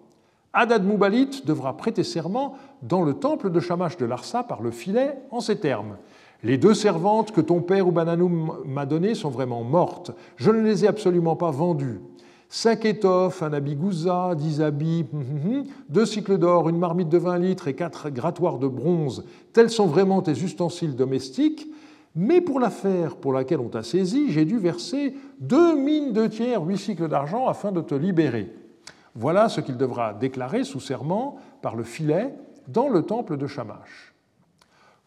[0.54, 5.18] Hadad Moubalit devra prêter serment dans le temple de Shamash de Larsa par le filet
[5.32, 5.96] en ces termes.
[6.44, 10.12] Les deux servantes que ton père Ubananoum m'a données sont vraiment mortes.
[10.36, 12.00] Je ne les ai absolument pas vendues.
[12.48, 17.08] Cinq étoffes, un habit gouza, dix habits, hum, hum, hum, deux cycles d'or, une marmite
[17.08, 21.66] de 20 litres et quatre grattoirs de bronze, tels sont vraiment tes ustensiles domestiques.
[22.14, 26.62] Mais pour l'affaire pour laquelle on t'a saisi, j'ai dû verser deux mines de tiers,
[26.62, 28.52] huit cycles d'argent afin de te libérer.
[29.14, 32.34] Voilà ce qu'il devra déclarer sous serment par le filet
[32.68, 34.14] dans le temple de Shamash.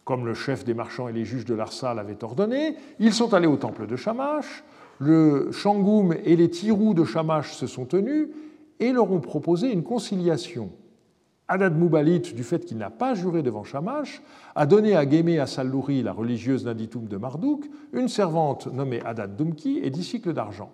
[0.04, 3.46] Comme le chef des marchands et les juges de Larsa l'avaient ordonné, ils sont allés
[3.46, 4.64] au temple de Shamash,
[4.98, 8.28] le Shangoum et les Tirous de Shamash se sont tenus
[8.80, 10.70] et leur ont proposé une conciliation.
[11.46, 14.22] Adad Moubalit, du fait qu'il n'a pas juré devant Shamash,
[14.54, 19.36] a donné à Gémé à Sallouri, la religieuse Naditum de Marduk, une servante nommée Adad
[19.36, 20.72] Dumki et dix cycles d'argent.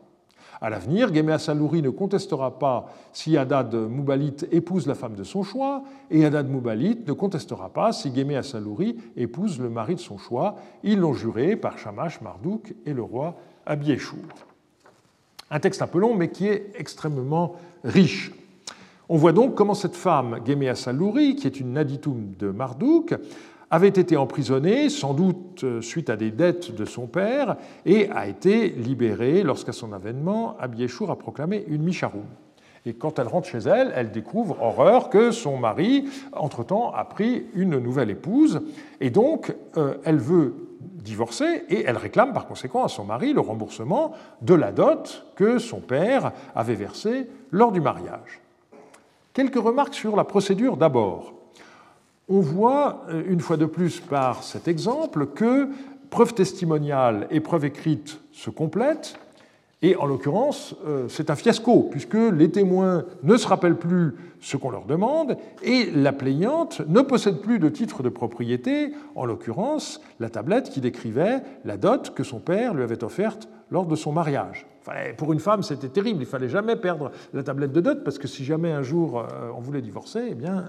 [0.64, 5.42] À l'avenir, Géméa Salouri ne contestera pas si Haddad Moubalit épouse la femme de son
[5.42, 10.16] choix, et Haddad Moubalit ne contestera pas si Géméa Salouri épouse le mari de son
[10.16, 10.56] choix.
[10.82, 13.34] Ils l'ont juré par Shamash, Marduk et le roi
[13.66, 14.24] Abiéchour.
[15.50, 18.32] Un texte un peu long, mais qui est extrêmement riche.
[19.10, 23.14] On voit donc comment cette femme, Géméa Salouri, qui est une naditum de Marduk,
[23.74, 28.28] avait été emprisonné, sans doute euh, suite à des dettes de son père, et a
[28.28, 32.22] été libéré lorsqu'à son avènement, Abiéchour a proclamé une Micharoum.
[32.86, 36.04] Et quand elle rentre chez elle, elle découvre, horreur, que son mari,
[36.34, 38.60] entre-temps, a pris une nouvelle épouse,
[39.00, 43.40] et donc euh, elle veut divorcer, et elle réclame par conséquent à son mari le
[43.40, 48.40] remboursement de la dot que son père avait versée lors du mariage.
[49.32, 51.33] Quelques remarques sur la procédure d'abord
[52.28, 55.68] on voit euh, une fois de plus par cet exemple que
[56.10, 59.18] preuve testimoniale et preuve écrite se complètent,
[59.84, 64.56] et en l'occurrence, euh, c'est un fiasco, puisque les témoins ne se rappellent plus ce
[64.56, 70.00] qu'on leur demande, et la plaignante ne possède plus de titre de propriété, en l'occurrence
[70.20, 74.12] la tablette qui décrivait la dot que son père lui avait offerte lors de son
[74.12, 74.66] mariage.
[75.18, 78.26] pour une femme, c'était terrible, il fallait jamais perdre la tablette de dot, parce que
[78.26, 80.64] si jamais un jour euh, on voulait divorcer, eh bien,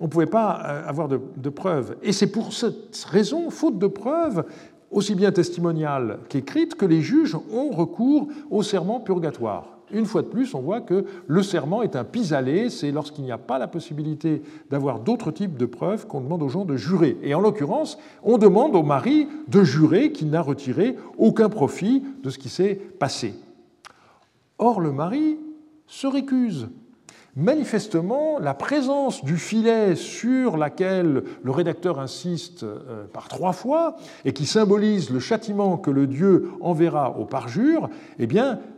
[0.00, 1.96] on ne pouvait pas euh, avoir de, preuves.
[2.02, 4.44] Et c'est pour cette raison, faute de preuves,
[4.90, 9.78] aussi bien testimoniales qu'écrites, que les juges ont recours au serment purgatoire.
[9.90, 13.32] Une fois de plus, on voit que le serment est un pis-aller, c'est lorsqu'il n'y
[13.32, 17.16] a pas la possibilité d'avoir d'autres types de preuves qu'on demande aux gens de jurer.
[17.22, 22.28] Et en l'occurrence, on demande au mari de jurer qu'il n'a retiré aucun profit de
[22.28, 23.34] ce qui s'est passé.
[24.58, 25.38] Or, le mari
[25.86, 26.68] se récuse
[27.38, 34.32] manifestement, la présence du filet sur laquelle le rédacteur insiste euh, par trois fois et
[34.32, 38.28] qui symbolise le châtiment que le Dieu enverra au parjure, eh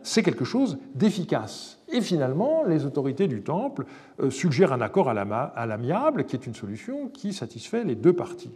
[0.02, 1.78] c'est quelque chose d'efficace.
[1.90, 3.86] Et finalement, les autorités du temple
[4.20, 5.14] euh, suggèrent un accord à
[5.66, 8.52] l'amiable, qui est une solution qui satisfait les deux parties.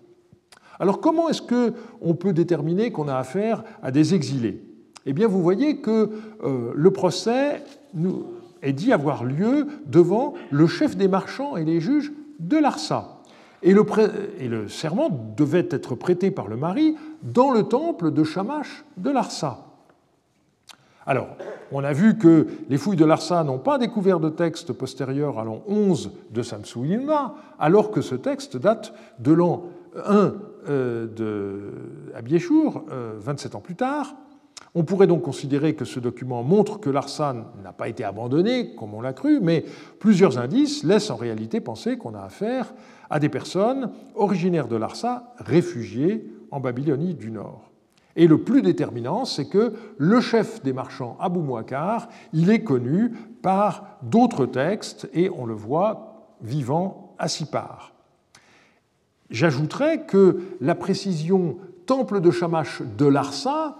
[0.78, 4.62] Alors, comment est-ce qu'on peut déterminer qu'on a affaire à des exilés?
[5.06, 6.10] Eh bien, vous voyez que
[6.42, 7.62] euh, le procès
[7.94, 8.26] nous
[8.64, 13.20] est dit avoir lieu devant le chef des marchands et les juges de l'Arsa.
[13.62, 19.10] Et le, serment devait être prêté par le mari dans le temple de Shamash de
[19.10, 19.66] Larsa.
[21.06, 21.28] Alors,
[21.72, 25.44] on a vu que les fouilles de Larsa n'ont pas découvert de texte postérieur à
[25.44, 29.64] l'an 11 de Samsou Ilma, alors que ce texte date de l'an
[30.06, 30.34] 1
[30.68, 31.72] euh, de
[32.14, 32.84] Abiéchour,
[33.20, 34.14] 27 euh, ans plus tard.
[34.74, 38.94] On pourrait donc considérer que ce document montre que l'Arsan n'a pas été abandonné, comme
[38.94, 39.64] on l'a cru, mais
[40.00, 42.74] plusieurs indices laissent en réalité penser qu'on a affaire
[43.08, 47.70] à des personnes originaires de l'Arsa, réfugiées en Babylonie du Nord.
[48.16, 53.12] Et le plus déterminant, c'est que le chef des marchands, Abou Mouakar, il est connu
[53.42, 57.92] par d'autres textes, et on le voit vivant à Sipar.
[59.30, 63.78] J'ajouterais que la précision temple de Shamash de Larsa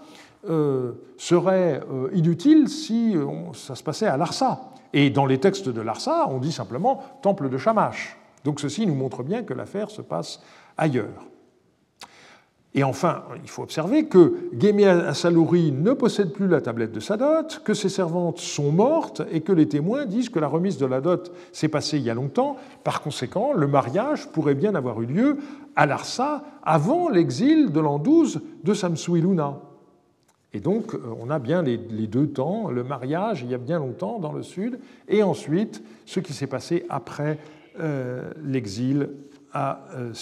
[0.49, 3.15] euh, serait euh, inutile si
[3.53, 4.71] ça se passait à Larsa.
[4.93, 8.17] Et dans les textes de Larsa, on dit simplement temple de Shamash.
[8.45, 10.41] Donc ceci nous montre bien que l'affaire se passe
[10.77, 11.25] ailleurs.
[12.77, 17.15] Et enfin, il faut observer que Gémé Assalouri ne possède plus la tablette de sa
[17.15, 20.85] dot, que ses servantes sont mortes et que les témoins disent que la remise de
[20.85, 22.57] la dot s'est passée il y a longtemps.
[22.83, 25.37] Par conséquent, le mariage pourrait bien avoir eu lieu
[25.77, 29.61] à Larsa avant l'exil de l'an 12 de Samsuiluna.
[30.55, 33.77] Et donc, euh, on a bien les, deux temps, le mariage il y a bien
[33.77, 34.79] longtemps dans le sud,
[35.09, 37.39] et ensuite ce qui s'est passé après
[37.81, 39.09] euh, l'exil
[39.51, 40.13] à euh.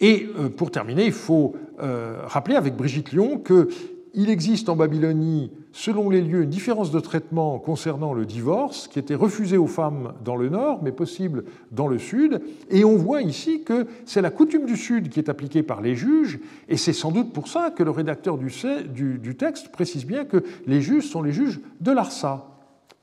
[0.00, 6.10] Et euh, pour terminer, il faut rappeler avec Brigitte Lyon qu'il existe en Babylonie, selon
[6.10, 10.36] les lieux, une différence de traitement concernant le divorce qui était refusé aux femmes dans
[10.36, 12.40] le nord, mais possible dans le sud.
[12.70, 15.94] Et on voit ici que c'est la coutume du sud qui est appliquée par les
[15.94, 20.44] juges, et c'est sans doute pour ça que le rédacteur du, texte précise bien que
[20.66, 22.46] les juges sont les juges de l'Arsa.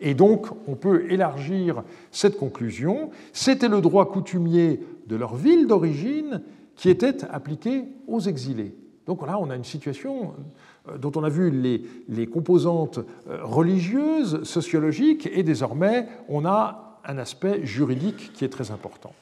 [0.01, 3.11] Et donc, on peut élargir cette conclusion.
[3.31, 6.41] C'était le droit coutumier de leur ville d'origine
[6.75, 8.75] qui était appliquée aux exilés.
[9.05, 10.33] Donc là, on a une situation
[10.99, 11.49] dont on a vu
[12.07, 18.71] les, composantes euh, religieuses, sociologiques, et désormais, on a un aspect juridique qui est très
[18.71, 19.13] important.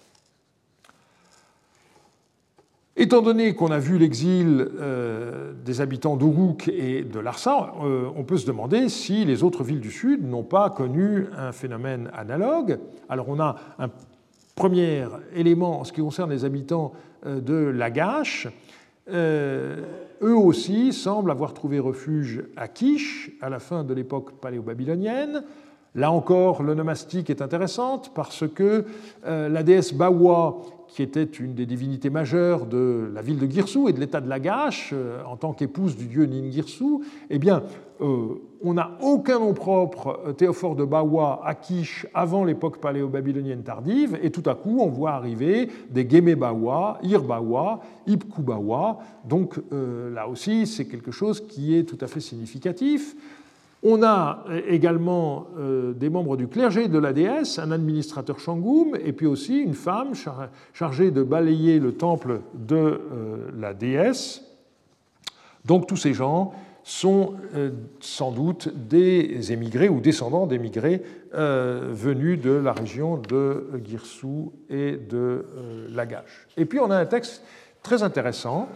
[2.95, 8.38] Étant donné qu'on a vu l'exil euh, des habitants d'Uruk et de Larsa, on peut
[8.38, 12.80] se demander si les autres villes du Sud n'ont pas connu un phénomène analogue.
[13.09, 13.89] Alors on a un
[14.55, 15.05] premier
[15.36, 16.93] élément en ce qui concerne les habitants
[17.26, 18.49] euh, de Lagash, euh,
[19.10, 25.43] eux aussi semblent avoir trouvé refuge à Kish à la fin de l'époque paléo-babylonienne.
[25.95, 28.86] Là encore, l'onomastique est intéressante parce que
[29.28, 33.89] euh, la déesse Bawa, qui était une des divinités majeures de la ville de Girsou
[33.89, 34.93] et de l'état de Lagash,
[35.28, 37.64] en tant qu'épouse du dieu Ningirsu, eh bien,
[38.64, 44.18] on n'a aucun nom propre euh, théophore de Bawa à Kish avant l'époque paléo-babylonienne tardive,
[44.24, 48.99] et tout à coup on voit arriver des Gémé Bawa, Ir Bawa, Ibku Bawa.
[49.26, 53.16] Donc euh, là aussi c'est quelque chose qui est tout à fait significatif.
[53.86, 55.47] On a euh, également
[55.95, 60.11] des membres du clergé de la déesse, un administrateur Shangoum, et puis aussi une femme
[60.74, 63.01] chargée de balayer le temple de
[63.57, 64.41] la déesse.
[65.66, 66.53] Donc tous ces gens
[66.84, 67.71] sont euh,
[68.01, 71.01] sans doute des émigrés ou descendants d'émigrés
[71.34, 76.47] euh, venus de la région de Girsou et de euh, Lagash.
[76.57, 77.43] Et puis on a un texte
[77.81, 78.69] très intéressant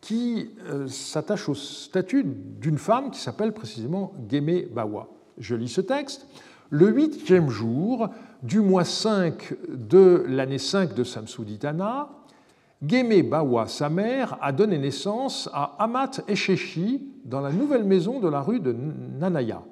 [0.00, 0.50] qui
[0.88, 5.08] s'attache au statut d'une femme qui s'appelle précisément Gémé Bawa.
[5.38, 6.26] Je lis ce texte.
[6.70, 8.08] Le huitième jour
[8.42, 12.08] du mois 5 de l'année 5 de Samsuditana,
[12.84, 18.28] Gémé Bawa, sa mère, a donné naissance à Amat Esheshi dans la nouvelle maison de
[18.28, 18.76] la rue de
[19.18, 19.62] Nanaya.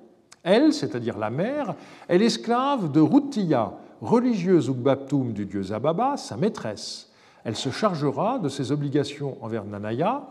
[0.43, 1.75] Elle, c'est-à-dire la mère,
[2.09, 7.11] est l'esclave de Rutiya, religieuse Ugbaptum du dieu Zababa, sa maîtresse.
[7.45, 10.23] Elle se chargera de ses obligations envers Nanaya.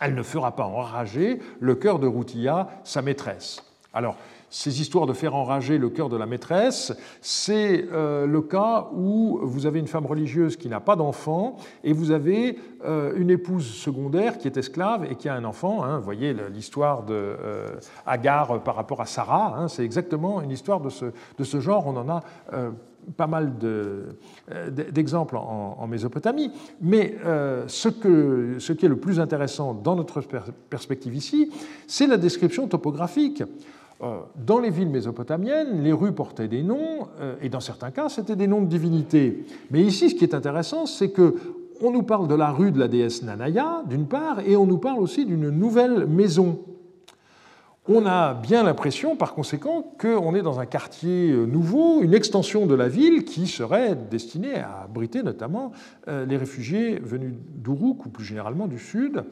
[0.00, 3.62] Elle ne fera pas enrager le cœur de Rutiya, sa maîtresse.
[3.92, 4.16] Alors,
[4.54, 9.40] ces histoires de faire enrager le cœur de la maîtresse, c'est euh, le cas où
[9.42, 13.66] vous avez une femme religieuse qui n'a pas d'enfant et vous avez euh, une épouse
[13.66, 15.82] secondaire qui est esclave et qui a un enfant.
[15.82, 15.98] Hein.
[15.98, 17.66] vous voyez l'histoire de euh,
[18.06, 19.66] Agar par rapport à Sarah, hein.
[19.66, 21.88] c'est exactement une histoire de ce, de ce, genre.
[21.88, 22.22] On en a
[23.16, 23.54] pas mal
[24.92, 27.16] d'exemples en, en, Mésopotamie, mais
[27.66, 30.20] ce, que, ce qui est le plus intéressant dans notre
[30.70, 31.50] perspective ici,
[31.86, 33.42] c'est la description topographique.
[34.04, 38.10] Euh, dans les villes mésopotamiennes, les rues portaient des noms, euh, et dans certains cas,
[38.10, 39.46] c'était des noms de divinités.
[39.70, 41.36] Mais ici, ce qui est intéressant, c'est que
[41.80, 44.78] on nous parle de la rue de la déesse Nanaya, d'une part, et on nous
[44.78, 46.60] parle aussi d'une nouvelle maison.
[47.88, 52.66] On a bien l'impression, par conséquent, qu'on est dans un quartier euh, nouveau, une extension
[52.66, 55.72] de la ville qui serait destinée à abriter notamment
[56.06, 59.24] les réfugiés venus d'Uruk ou plus généralement du Sud.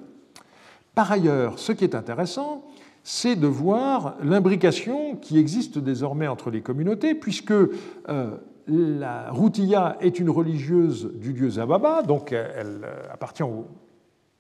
[0.94, 2.64] Par ailleurs, ce qui est intéressant,
[3.05, 8.36] c'est de voir l'imbrication qui existe désormais entre les communautés, puisque euh,
[8.66, 13.66] la Routia est une religieuse du dieu Zababa, donc elle euh, appartient au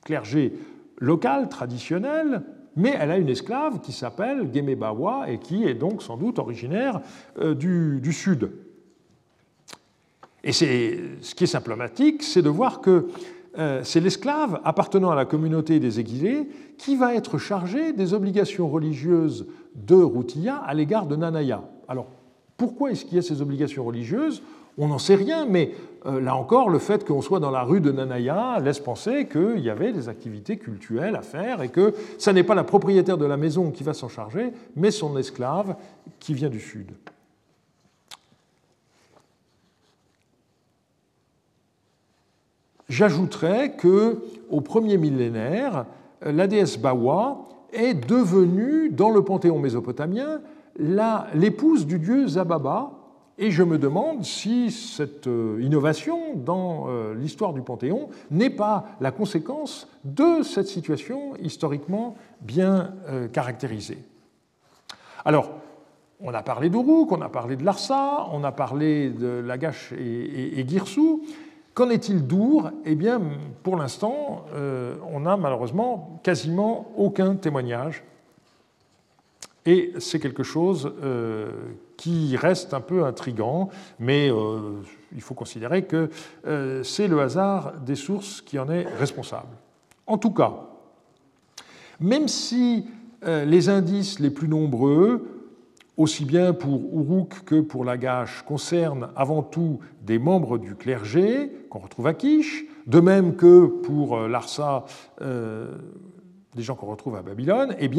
[0.04, 0.52] clergé
[0.98, 2.42] local, traditionnel,
[2.76, 7.00] mais elle a une esclave qui s'appelle Gemebawa et qui est donc sans doute originaire
[7.38, 8.50] euh, du, du sud.
[10.44, 13.06] Et ce qui est symptomatique, c'est de voir que
[13.82, 16.48] c'est l'esclave appartenant à la communauté des exilés
[16.78, 21.62] qui va être chargé des obligations religieuses de Routia à l'égard de Nanaya.
[21.88, 22.06] Alors,
[22.56, 24.42] pourquoi est-ce qu'il y a ces obligations religieuses?
[24.78, 25.72] On n'en sait rien, mais
[26.06, 29.60] euh, là encore, le fait qu'on soit dans la rue de Nanaya laisse penser qu'il
[29.60, 33.26] y avait des activités cultuelles à faire et que ce n'est pas la propriétaire de
[33.26, 35.76] la maison qui va s'en charger, mais son esclave
[36.18, 36.92] qui vient du sud.。
[42.88, 45.86] J'ajouterais que au premier millénaire,
[46.20, 50.40] la déesse Bawa est devenue, dans le panthéon mésopotamien,
[50.78, 52.92] l'épouse du dieu Zababa,
[53.38, 58.84] et je me demande si cette euh, innovation dans euh, l'histoire du Panthéon n'est pas
[59.00, 63.98] la conséquence de cette situation historiquement bien euh, caractérisée.
[65.24, 65.50] Alors,
[66.20, 70.60] on a parlé d'Uruk, on a parlé de Larsa, on a parlé de Lagash et,
[70.60, 71.24] et, Girsou.
[71.74, 72.70] Qu'en est-il d'Our?
[72.84, 73.20] Eh bien,
[73.62, 74.44] pour l'instant,
[75.10, 78.04] on n'a malheureusement quasiment aucun témoignage
[79.64, 81.50] et c'est quelque chose euh,
[81.96, 83.70] qui reste un peu intrigant,
[84.00, 84.80] mais euh,
[85.14, 86.10] il faut considérer que
[86.46, 89.54] euh, c'est le hasard des sources qui en est responsable.
[90.06, 90.52] En tout cas,
[92.00, 92.86] même si
[93.24, 95.31] les indices les plus nombreux,
[95.96, 101.80] aussi bien pour Uruk que pour Lagash, concernent avant tout des membres du clergé qu'on
[101.80, 104.84] retrouve à Kish, de même que pour Larsa,
[105.20, 107.90] des gens qu'on retrouve à Babylone, eh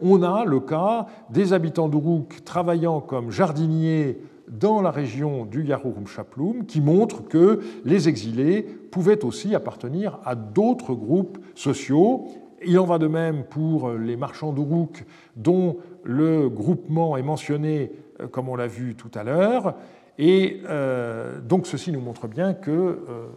[0.00, 6.06] on a le cas des habitants d'Uruk travaillant comme jardiniers dans la région du Yahurum
[6.06, 12.26] Shaplum, qui montre que les exilés pouvaient aussi appartenir à d'autres groupes sociaux.
[12.64, 15.04] Il en va de même pour les marchands d'Uruk,
[15.36, 19.74] dont le groupement est mentionné, euh, comme on l'a vu tout à l'heure.
[20.18, 23.28] Et euh, donc ceci nous montre bien qu'il euh,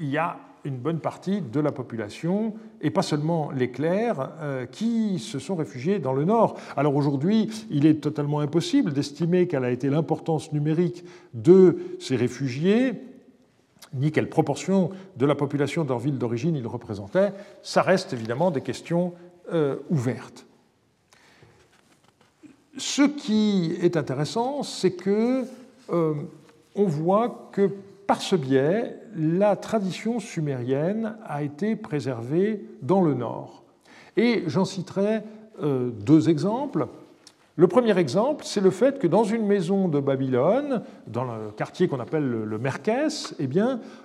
[0.00, 5.18] y a une bonne partie de la population, et pas seulement les clercs, euh, qui
[5.18, 6.58] se sont réfugiés dans le nord.
[6.76, 11.04] Alors aujourd'hui, il est totalement impossible d'estimer quelle a été l'importance numérique
[11.34, 12.94] de ces réfugiés,
[13.94, 17.32] ni quelle proportion de la population de leur ville d'origine ils représentaient.
[17.62, 19.12] Ça reste évidemment des questions
[19.52, 20.46] euh, ouvertes.
[22.78, 25.44] Ce qui est intéressant, c'est que
[25.90, 26.14] euh,
[26.74, 27.70] on voit que
[28.06, 33.62] par ce biais, la tradition sumérienne a été préservée dans le nord.
[34.16, 35.22] Et j'en citerai
[35.62, 36.88] euh, deux exemples.
[37.56, 41.86] Le premier exemple, c'est le fait que dans une maison de Babylone, dans le quartier
[41.86, 43.48] qu'on appelle le Merkès, eh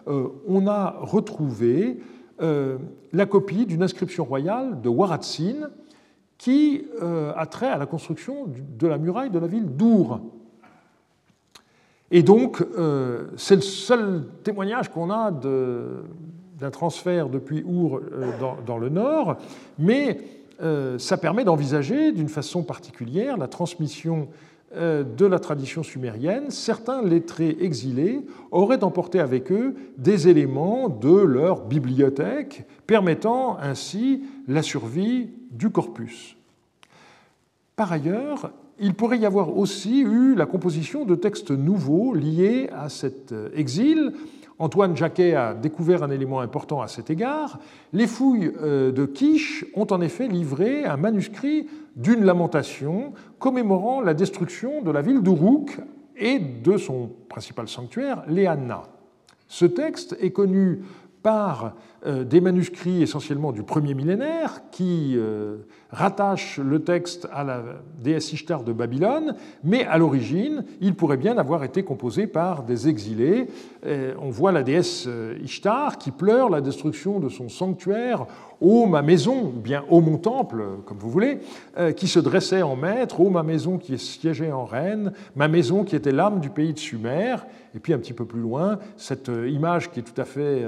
[0.08, 2.00] euh, on a retrouvé
[2.42, 2.78] euh,
[3.14, 5.70] la copie d'une inscription royale de Waratsin
[6.38, 10.22] qui a trait à la construction de la muraille de la ville d'Our.
[12.12, 18.32] Et donc, euh, c'est le seul témoignage qu'on a d'un transfert depuis Our euh,
[18.66, 19.38] dans, le nord,
[19.78, 20.22] mais euh,
[20.98, 24.28] ça permet d'envisager d'une façon particulière la transmission
[24.76, 26.50] de la tradition sumérienne.
[26.50, 34.62] Certains lettrés exilés auraient emporté avec eux des éléments de leur bibliothèque, permettant ainsi la
[34.62, 36.36] survie du corpus.
[37.76, 42.90] Par ailleurs, il pourrait y avoir aussi eu la composition de textes nouveaux liés à
[42.90, 44.14] cet euh, exil.
[44.60, 47.60] Antoine Jacquet a découvert un élément important à cet égard.
[47.94, 54.16] Les fouilles euh, de Quiche ont en effet livré un manuscrit d'une lamentation commémorant la
[54.16, 55.80] destruction de la ville d'Uruk
[56.16, 58.84] et de son principal sanctuaire, Léana.
[59.48, 60.82] Ce texte est connu
[61.24, 61.74] par
[62.06, 65.58] euh, des manuscrits essentiellement du premier millénaire qui euh,
[65.92, 67.64] rattachent le texte à la
[68.02, 72.88] déesse Ishtar de Babylone, mais à l'origine, il pourrait bien avoir été composé par des
[72.88, 73.48] exilés.
[73.86, 75.08] Euh, on voit la déesse
[75.44, 78.26] Ishtar qui pleure la destruction de son sanctuaire
[78.62, 81.40] ô ma maison, bien ô mon temple, comme vous voulez,
[81.96, 85.96] qui se dressait en maître, ô ma maison qui siégeait en reine, ma maison qui
[85.96, 87.36] était l'âme du pays de Sumer,
[87.76, 90.66] et puis un petit peu plus loin, cette image qui est tout à fait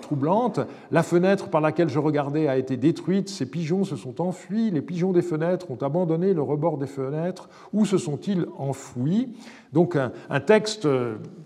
[0.00, 0.60] troublante.
[0.90, 4.82] La fenêtre par laquelle je regardais a été détruite, ces pigeons se sont enfuis, les
[4.82, 9.34] pigeons des fenêtres ont abandonné le rebord des fenêtres, où se sont-ils enfouis?
[9.72, 10.88] Donc un, texte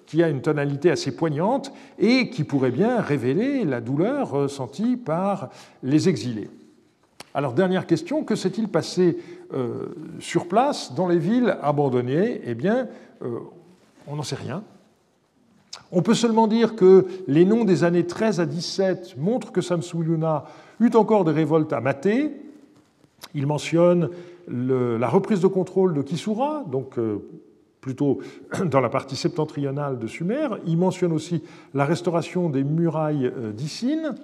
[0.07, 5.51] qui a une tonalité assez poignante et qui pourrait bien révéler la douleur ressentie par
[5.83, 6.51] les exilés.
[7.35, 9.19] Alors dernière question, que s'est-il passé
[9.53, 9.87] euh,
[10.21, 12.41] sur place dans les villes abandonnées?
[12.45, 12.89] Eh bien,
[13.23, 13.41] euh,
[14.07, 14.63] on n'en sait rien.
[15.93, 20.45] On peut seulement dire que les noms des années 13 à 17 montrent que Samsu-Iluna
[20.81, 22.33] eut encore des révoltes à mater.
[23.35, 24.11] Il mentionne
[24.49, 27.19] la reprise de contrôle de Kisura, donc euh,
[27.81, 28.21] plutôt
[28.65, 30.49] dans la partie septentrionale de Sumer.
[30.67, 34.15] Il mentionne aussi la restauration des murailles euh, d'Issine.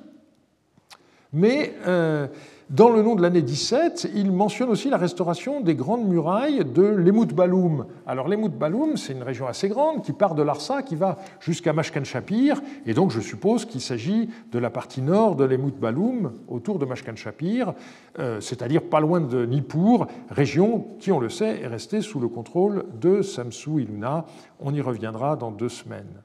[1.33, 2.27] Mais euh,
[2.71, 6.83] dans le nom de l'année 17, il mentionne aussi la restauration des grandes murailles de
[6.83, 7.87] l'Emout Baloum.
[8.07, 11.73] Alors l'Emout Baloum, c'est une région assez grande qui part de Larsa, qui va jusqu'à
[11.73, 16.33] Mashkan Shapir, et donc je suppose qu'il s'agit de la partie nord de l'Emout Baloum,
[16.47, 17.75] autour de Mashkan Shapir,
[18.21, 22.29] euh, c'est-à-dire pas loin de Nippur, région qui, on le sait, est restée sous le
[22.29, 24.27] contrôle de Samsu Iluna.
[24.61, 26.23] On y reviendra dans deux semaines.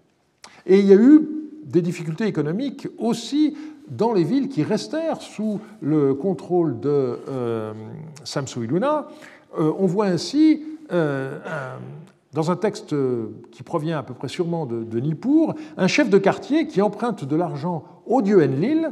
[0.68, 1.28] Et il y a eu
[1.66, 3.56] des difficultés économiques aussi
[3.90, 7.74] dans les villes qui restèrent sous le contrôle de euh,
[8.58, 9.08] Iluna.
[9.58, 11.38] Euh, on voit ainsi, euh,
[12.34, 12.96] dans un texte
[13.52, 17.24] qui provient à peu près sûrement de, de Nippur, un chef de quartier qui emprunte
[17.24, 18.92] de l'argent au dieu Enlil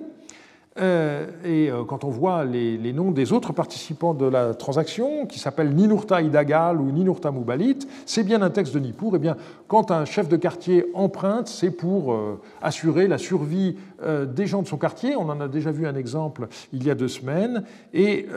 [0.76, 5.74] et euh, quand on voit les, noms des autres participants de la transaction, qui s'appellent
[5.74, 9.14] Ninurta Idagal ou Ninurta Mubalit, c'est bien un texte de Nippur.
[9.14, 13.78] Et eh bien, quand un chef de quartier emprunte, c'est pour euh, assurer la survie
[14.36, 15.16] des gens de son quartier.
[15.16, 17.64] On en a déjà vu un exemple il y a deux semaines.
[17.94, 18.28] Et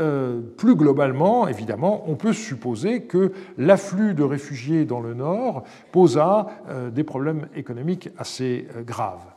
[0.57, 6.47] plus globalement, évidemment, on peut supposer que l'afflux de réfugiés dans le nord posa
[6.95, 9.36] des problèmes économiques assez graves.